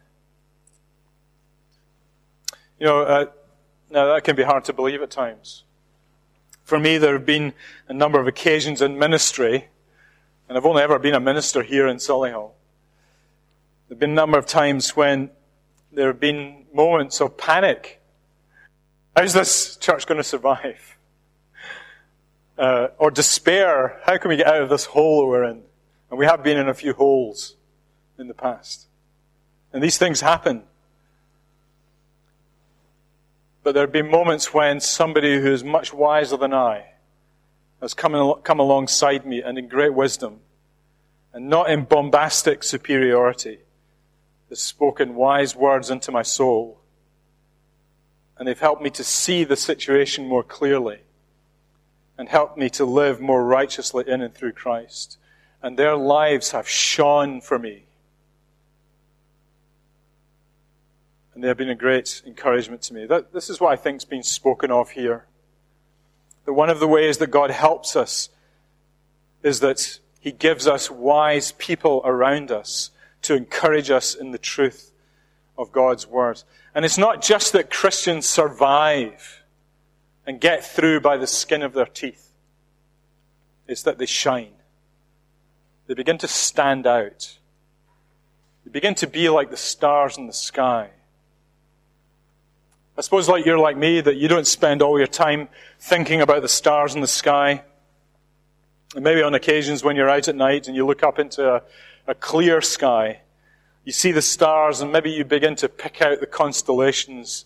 You 2.80 2.86
know, 2.86 3.02
uh, 3.02 3.26
now 3.90 4.14
that 4.14 4.24
can 4.24 4.34
be 4.34 4.44
hard 4.44 4.64
to 4.64 4.72
believe 4.72 5.02
at 5.02 5.10
times. 5.10 5.64
For 6.64 6.78
me, 6.78 6.96
there 6.96 7.12
have 7.12 7.26
been 7.26 7.52
a 7.88 7.92
number 7.92 8.18
of 8.18 8.26
occasions 8.26 8.80
in 8.80 8.98
ministry, 8.98 9.68
and 10.48 10.56
I've 10.56 10.64
only 10.64 10.82
ever 10.82 10.98
been 10.98 11.14
a 11.14 11.20
minister 11.20 11.62
here 11.62 11.86
in 11.86 11.96
Solihull. 11.96 12.52
There 13.88 13.94
have 13.94 13.98
been 13.98 14.10
a 14.10 14.14
number 14.14 14.38
of 14.38 14.46
times 14.46 14.96
when 14.96 15.30
there 15.92 16.08
have 16.08 16.20
been 16.20 16.66
moments 16.72 17.20
of 17.20 17.36
panic. 17.36 18.00
How's 19.16 19.32
this 19.32 19.76
church 19.76 20.06
going 20.06 20.18
to 20.18 20.24
survive? 20.24 20.92
Uh, 22.58 22.88
or 22.96 23.10
despair. 23.10 24.00
How 24.04 24.16
can 24.16 24.30
we 24.30 24.38
get 24.38 24.46
out 24.46 24.62
of 24.62 24.70
this 24.70 24.86
hole 24.86 25.20
that 25.20 25.26
we're 25.26 25.44
in? 25.44 25.62
And 26.08 26.18
we 26.18 26.24
have 26.24 26.42
been 26.42 26.56
in 26.56 26.70
a 26.70 26.72
few 26.72 26.94
holes 26.94 27.54
in 28.18 28.28
the 28.28 28.34
past. 28.34 28.86
And 29.74 29.82
these 29.82 29.98
things 29.98 30.22
happen. 30.22 30.62
But 33.62 33.74
there 33.74 33.82
have 33.82 33.92
been 33.92 34.10
moments 34.10 34.54
when 34.54 34.80
somebody 34.80 35.38
who 35.38 35.52
is 35.52 35.62
much 35.62 35.92
wiser 35.92 36.38
than 36.38 36.54
I 36.54 36.92
has 37.86 37.94
come, 37.94 38.34
come 38.42 38.58
alongside 38.58 39.24
me 39.24 39.40
and 39.40 39.56
in 39.56 39.68
great 39.68 39.94
wisdom, 39.94 40.40
and 41.32 41.48
not 41.48 41.70
in 41.70 41.84
bombastic 41.84 42.64
superiority, 42.64 43.60
has 44.48 44.60
spoken 44.60 45.14
wise 45.14 45.54
words 45.54 45.88
into 45.88 46.10
my 46.10 46.22
soul. 46.22 46.80
And 48.36 48.46
they've 48.46 48.58
helped 48.58 48.82
me 48.82 48.90
to 48.90 49.04
see 49.04 49.44
the 49.44 49.56
situation 49.56 50.26
more 50.26 50.42
clearly 50.42 50.98
and 52.18 52.28
helped 52.28 52.58
me 52.58 52.68
to 52.70 52.84
live 52.84 53.20
more 53.20 53.44
righteously 53.44 54.04
in 54.06 54.20
and 54.20 54.34
through 54.34 54.52
Christ. 54.52 55.18
And 55.62 55.78
their 55.78 55.94
lives 55.96 56.50
have 56.50 56.68
shone 56.68 57.40
for 57.40 57.58
me 57.58 57.86
and 61.36 61.44
they 61.44 61.48
have 61.48 61.58
been 61.58 61.68
a 61.68 61.74
great 61.74 62.22
encouragement 62.26 62.80
to 62.80 62.94
me. 62.94 63.04
That, 63.04 63.34
this 63.34 63.50
is 63.50 63.60
what 63.60 63.70
I 63.70 63.76
think 63.76 63.98
is 63.98 64.04
being 64.06 64.22
spoken 64.22 64.70
of 64.70 64.90
here. 64.90 65.26
That 66.46 66.54
one 66.54 66.70
of 66.70 66.80
the 66.80 66.88
ways 66.88 67.18
that 67.18 67.30
God 67.30 67.50
helps 67.50 67.94
us 67.96 68.30
is 69.42 69.60
that 69.60 69.98
He 70.18 70.32
gives 70.32 70.66
us 70.66 70.90
wise 70.90 71.52
people 71.52 72.00
around 72.04 72.50
us 72.50 72.90
to 73.22 73.34
encourage 73.34 73.90
us 73.90 74.14
in 74.14 74.30
the 74.30 74.38
truth 74.38 74.92
of 75.58 75.72
God's 75.72 76.06
Word. 76.06 76.42
And 76.74 76.84
it's 76.84 76.98
not 76.98 77.22
just 77.22 77.52
that 77.52 77.70
Christians 77.70 78.26
survive 78.26 79.42
and 80.26 80.40
get 80.40 80.64
through 80.64 81.00
by 81.00 81.16
the 81.16 81.26
skin 81.26 81.62
of 81.62 81.72
their 81.72 81.86
teeth, 81.86 82.32
it's 83.66 83.82
that 83.82 83.98
they 83.98 84.06
shine. 84.06 84.52
They 85.86 85.94
begin 85.94 86.18
to 86.18 86.28
stand 86.28 86.86
out. 86.86 87.38
They 88.64 88.70
begin 88.70 88.94
to 88.96 89.06
be 89.06 89.28
like 89.28 89.50
the 89.50 89.56
stars 89.56 90.18
in 90.18 90.26
the 90.26 90.32
sky. 90.32 90.90
I 92.98 93.02
suppose, 93.02 93.28
like 93.28 93.44
you're 93.44 93.58
like 93.58 93.76
me, 93.76 94.00
that 94.00 94.16
you 94.16 94.26
don't 94.26 94.46
spend 94.46 94.80
all 94.80 94.96
your 94.98 95.06
time 95.06 95.48
thinking 95.78 96.22
about 96.22 96.40
the 96.40 96.48
stars 96.48 96.94
in 96.94 97.02
the 97.02 97.06
sky. 97.06 97.62
And 98.94 99.04
maybe 99.04 99.20
on 99.20 99.34
occasions 99.34 99.84
when 99.84 99.96
you're 99.96 100.08
out 100.08 100.28
at 100.28 100.34
night 100.34 100.66
and 100.66 100.74
you 100.74 100.86
look 100.86 101.02
up 101.02 101.18
into 101.18 101.56
a, 101.56 101.62
a 102.06 102.14
clear 102.14 102.62
sky, 102.62 103.20
you 103.84 103.92
see 103.92 104.12
the 104.12 104.22
stars 104.22 104.80
and 104.80 104.90
maybe 104.90 105.10
you 105.10 105.24
begin 105.24 105.56
to 105.56 105.68
pick 105.68 106.00
out 106.00 106.20
the 106.20 106.26
constellations 106.26 107.44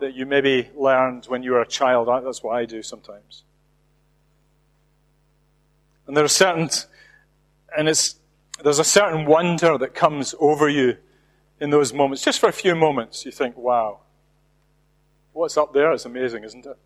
that 0.00 0.14
you 0.14 0.26
maybe 0.26 0.68
learned 0.76 1.24
when 1.24 1.42
you 1.42 1.52
were 1.52 1.62
a 1.62 1.66
child. 1.66 2.08
That's 2.08 2.42
what 2.42 2.54
I 2.54 2.66
do 2.66 2.82
sometimes. 2.82 3.44
And 6.06 6.14
there 6.14 6.24
are 6.24 6.28
certain, 6.28 6.68
and 7.76 7.88
it's, 7.88 8.16
there's 8.62 8.78
a 8.78 8.84
certain 8.84 9.24
wonder 9.24 9.78
that 9.78 9.94
comes 9.94 10.34
over 10.38 10.68
you 10.68 10.98
in 11.60 11.70
those 11.70 11.94
moments. 11.94 12.22
Just 12.22 12.38
for 12.40 12.48
a 12.48 12.52
few 12.52 12.74
moments, 12.74 13.24
you 13.24 13.32
think, 13.32 13.56
wow, 13.56 14.00
What's 15.36 15.58
up 15.58 15.74
there 15.74 15.92
is 15.92 16.06
amazing, 16.06 16.44
isn't 16.44 16.64
it? 16.64 16.78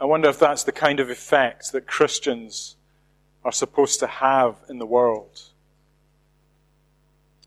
I 0.00 0.04
wonder 0.04 0.28
if 0.28 0.40
that's 0.40 0.64
the 0.64 0.72
kind 0.72 0.98
of 0.98 1.10
effect 1.10 1.70
that 1.70 1.86
Christians 1.86 2.74
are 3.44 3.52
supposed 3.52 4.00
to 4.00 4.08
have 4.08 4.56
in 4.68 4.80
the 4.80 4.84
world. 4.84 5.42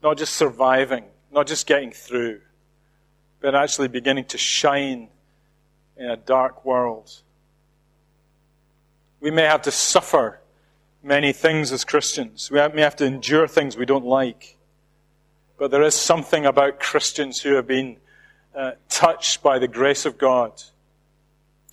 Not 0.02 0.18
just 0.18 0.36
surviving, 0.36 1.04
not 1.34 1.48
just 1.48 1.68
getting 1.68 1.92
through, 1.92 2.40
but 3.42 3.56
actually 3.56 3.90
beginning 3.90 4.24
to 4.28 4.38
shine 4.38 5.10
in 5.98 6.10
a 6.10 6.16
dark 6.16 6.64
world. 6.64 7.12
We 9.20 9.32
may 9.32 9.44
have 9.44 9.64
to 9.64 9.72
suffer 9.72 10.40
many 11.04 11.34
things 11.34 11.74
as 11.74 11.84
Christians. 11.84 12.50
We 12.50 12.66
may 12.70 12.84
have 12.84 12.96
to 12.96 13.06
endure 13.06 13.50
things 13.50 13.76
we 13.76 13.86
don't 13.86 14.06
like. 14.06 14.56
But 15.58 15.72
there 15.72 15.84
is 15.84 15.94
something 15.94 16.46
about 16.46 16.80
Christians 16.80 17.42
who 17.42 17.56
have 17.56 17.68
been 17.68 17.98
uh, 18.56 18.72
touched 18.90 19.42
by 19.42 19.60
the 19.60 19.68
grace 19.68 20.06
of 20.06 20.18
God 20.18 20.62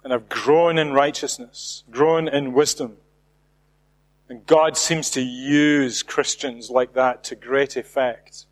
and 0.04 0.12
have 0.12 0.28
grown 0.28 0.78
in 0.78 0.92
righteousness, 0.92 1.84
grown 1.90 2.28
in 2.28 2.52
wisdom. 2.52 2.96
And 4.28 4.46
God 4.46 4.76
seems 4.76 5.10
to 5.12 5.20
use 5.20 6.02
Christians 6.02 6.70
like 6.70 6.94
that 6.94 7.24
to 7.24 7.34
great 7.34 7.76
effect 7.76 8.46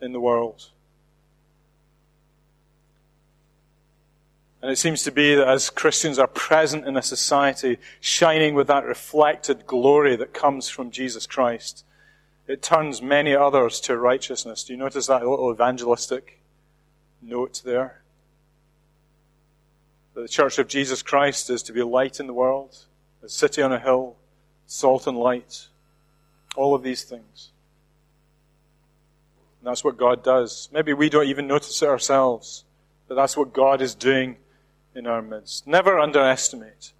in 0.00 0.12
the 0.12 0.20
world. 0.20 0.70
And 4.62 4.72
it 4.72 4.76
seems 4.76 5.02
to 5.04 5.12
be 5.12 5.34
that 5.34 5.46
as 5.46 5.70
Christians 5.70 6.18
are 6.18 6.26
present 6.26 6.86
in 6.86 6.96
a 6.96 7.02
society, 7.02 7.78
shining 8.00 8.54
with 8.54 8.66
that 8.68 8.84
reflected 8.84 9.66
glory 9.66 10.16
that 10.16 10.34
comes 10.34 10.68
from 10.68 10.90
Jesus 10.90 11.26
Christ, 11.26 11.84
it 12.48 12.62
turns 12.62 13.02
many 13.02 13.34
others 13.34 13.80
to 13.80 13.96
righteousness. 13.96 14.64
Do 14.64 14.72
you 14.72 14.78
notice 14.78 15.08
that 15.08 15.26
little 15.26 15.52
evangelistic 15.52 16.40
note 17.26 17.62
there. 17.64 18.02
That 20.14 20.22
the 20.22 20.28
Church 20.28 20.58
of 20.58 20.68
Jesus 20.68 21.02
Christ 21.02 21.50
is 21.50 21.62
to 21.64 21.72
be 21.72 21.80
a 21.80 21.86
light 21.86 22.20
in 22.20 22.26
the 22.26 22.32
world, 22.32 22.76
a 23.22 23.28
city 23.28 23.62
on 23.62 23.72
a 23.72 23.78
hill, 23.78 24.16
salt 24.66 25.06
and 25.06 25.18
light. 25.18 25.66
All 26.56 26.74
of 26.74 26.82
these 26.82 27.04
things. 27.04 27.50
And 29.60 29.68
that's 29.68 29.84
what 29.84 29.98
God 29.98 30.22
does. 30.22 30.68
Maybe 30.72 30.92
we 30.92 31.10
don't 31.10 31.28
even 31.28 31.46
notice 31.46 31.82
it 31.82 31.88
ourselves, 31.88 32.64
but 33.08 33.14
that's 33.14 33.36
what 33.36 33.52
God 33.52 33.82
is 33.82 33.94
doing 33.94 34.36
in 34.94 35.06
our 35.06 35.20
midst. 35.20 35.66
Never 35.66 35.98
underestimate 35.98 36.92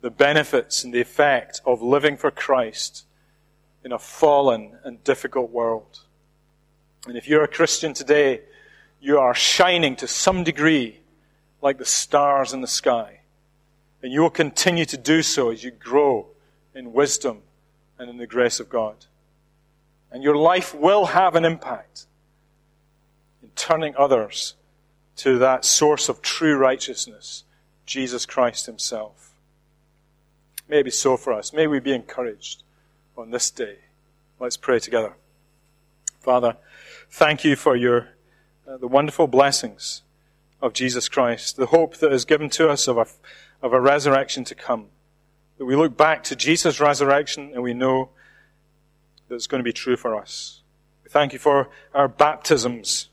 the 0.00 0.10
benefits 0.10 0.84
and 0.84 0.92
the 0.92 1.00
effect 1.00 1.60
of 1.64 1.82
living 1.82 2.16
for 2.16 2.30
Christ 2.30 3.06
in 3.82 3.90
a 3.90 3.98
fallen 3.98 4.78
and 4.84 5.02
difficult 5.02 5.50
world. 5.50 6.00
And 7.06 7.16
if 7.16 7.28
you're 7.28 7.44
a 7.44 7.48
Christian 7.48 7.94
today, 7.94 8.42
you 9.04 9.18
are 9.18 9.34
shining 9.34 9.94
to 9.94 10.08
some 10.08 10.44
degree 10.44 10.98
like 11.60 11.76
the 11.76 11.84
stars 11.84 12.54
in 12.54 12.62
the 12.62 12.66
sky. 12.66 13.20
And 14.02 14.10
you 14.10 14.22
will 14.22 14.30
continue 14.30 14.86
to 14.86 14.96
do 14.96 15.20
so 15.20 15.50
as 15.50 15.62
you 15.62 15.70
grow 15.70 16.28
in 16.74 16.94
wisdom 16.94 17.42
and 17.98 18.08
in 18.08 18.16
the 18.16 18.26
grace 18.26 18.60
of 18.60 18.70
God. 18.70 18.96
And 20.10 20.22
your 20.22 20.36
life 20.36 20.74
will 20.74 21.04
have 21.06 21.34
an 21.34 21.44
impact 21.44 22.06
in 23.42 23.50
turning 23.50 23.94
others 23.94 24.54
to 25.16 25.38
that 25.38 25.66
source 25.66 26.08
of 26.08 26.22
true 26.22 26.56
righteousness, 26.56 27.44
Jesus 27.84 28.24
Christ 28.24 28.64
Himself. 28.64 29.34
May 30.66 30.78
it 30.78 30.84
be 30.84 30.90
so 30.90 31.18
for 31.18 31.34
us. 31.34 31.52
May 31.52 31.66
we 31.66 31.78
be 31.78 31.92
encouraged 31.92 32.62
on 33.18 33.32
this 33.32 33.50
day. 33.50 33.76
Let's 34.40 34.56
pray 34.56 34.78
together. 34.78 35.12
Father, 36.20 36.56
thank 37.10 37.44
you 37.44 37.54
for 37.54 37.76
your 37.76 38.13
uh, 38.66 38.76
the 38.76 38.88
wonderful 38.88 39.26
blessings 39.26 40.02
of 40.60 40.72
Jesus 40.72 41.08
Christ, 41.08 41.56
the 41.56 41.66
hope 41.66 41.98
that 41.98 42.12
is 42.12 42.24
given 42.24 42.48
to 42.50 42.68
us 42.68 42.88
of 42.88 42.96
a, 42.96 43.06
of 43.62 43.72
a 43.72 43.80
resurrection 43.80 44.44
to 44.44 44.54
come. 44.54 44.86
That 45.58 45.66
we 45.66 45.76
look 45.76 45.96
back 45.96 46.24
to 46.24 46.36
Jesus' 46.36 46.80
resurrection 46.80 47.50
and 47.52 47.62
we 47.62 47.74
know 47.74 48.10
that 49.28 49.34
it's 49.34 49.46
going 49.46 49.60
to 49.60 49.64
be 49.64 49.72
true 49.72 49.96
for 49.96 50.16
us. 50.16 50.62
We 51.02 51.10
thank 51.10 51.32
you 51.32 51.38
for 51.38 51.68
our 51.92 52.08
baptisms, 52.08 53.10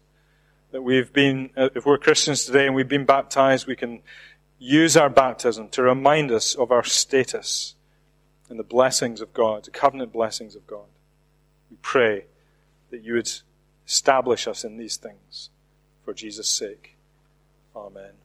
that 0.72 0.82
we've 0.82 1.12
been, 1.12 1.50
uh, 1.58 1.70
if 1.76 1.86
we're 1.86 1.98
Christians 1.98 2.46
today 2.46 2.66
and 2.66 2.76
we've 2.76 2.88
been 2.88 3.06
baptized, 3.06 3.68
we 3.68 3.76
can 3.76 4.02
use 4.58 4.96
our 4.96 5.10
baptism 5.10 5.68
to 5.70 5.82
remind 5.82 6.32
us 6.32 6.56
of 6.56 6.72
our 6.72 6.84
status 6.84 7.76
and 8.50 8.58
the 8.58 8.64
blessings 8.64 9.20
of 9.20 9.34
God, 9.34 9.66
the 9.66 9.72
covenant 9.72 10.14
blessings 10.14 10.56
of 10.56 10.66
God. 10.68 10.86
We 11.70 11.78
pray 11.82 12.26
that 12.92 13.02
you 13.02 13.16
would 13.16 13.32
establish 13.92 14.48
us 14.48 14.64
in 14.64 14.78
these 14.78 14.96
things 14.96 15.50
for 16.06 16.14
Jesus' 16.14 16.48
sake. 16.48 16.96
Amen. 17.76 18.21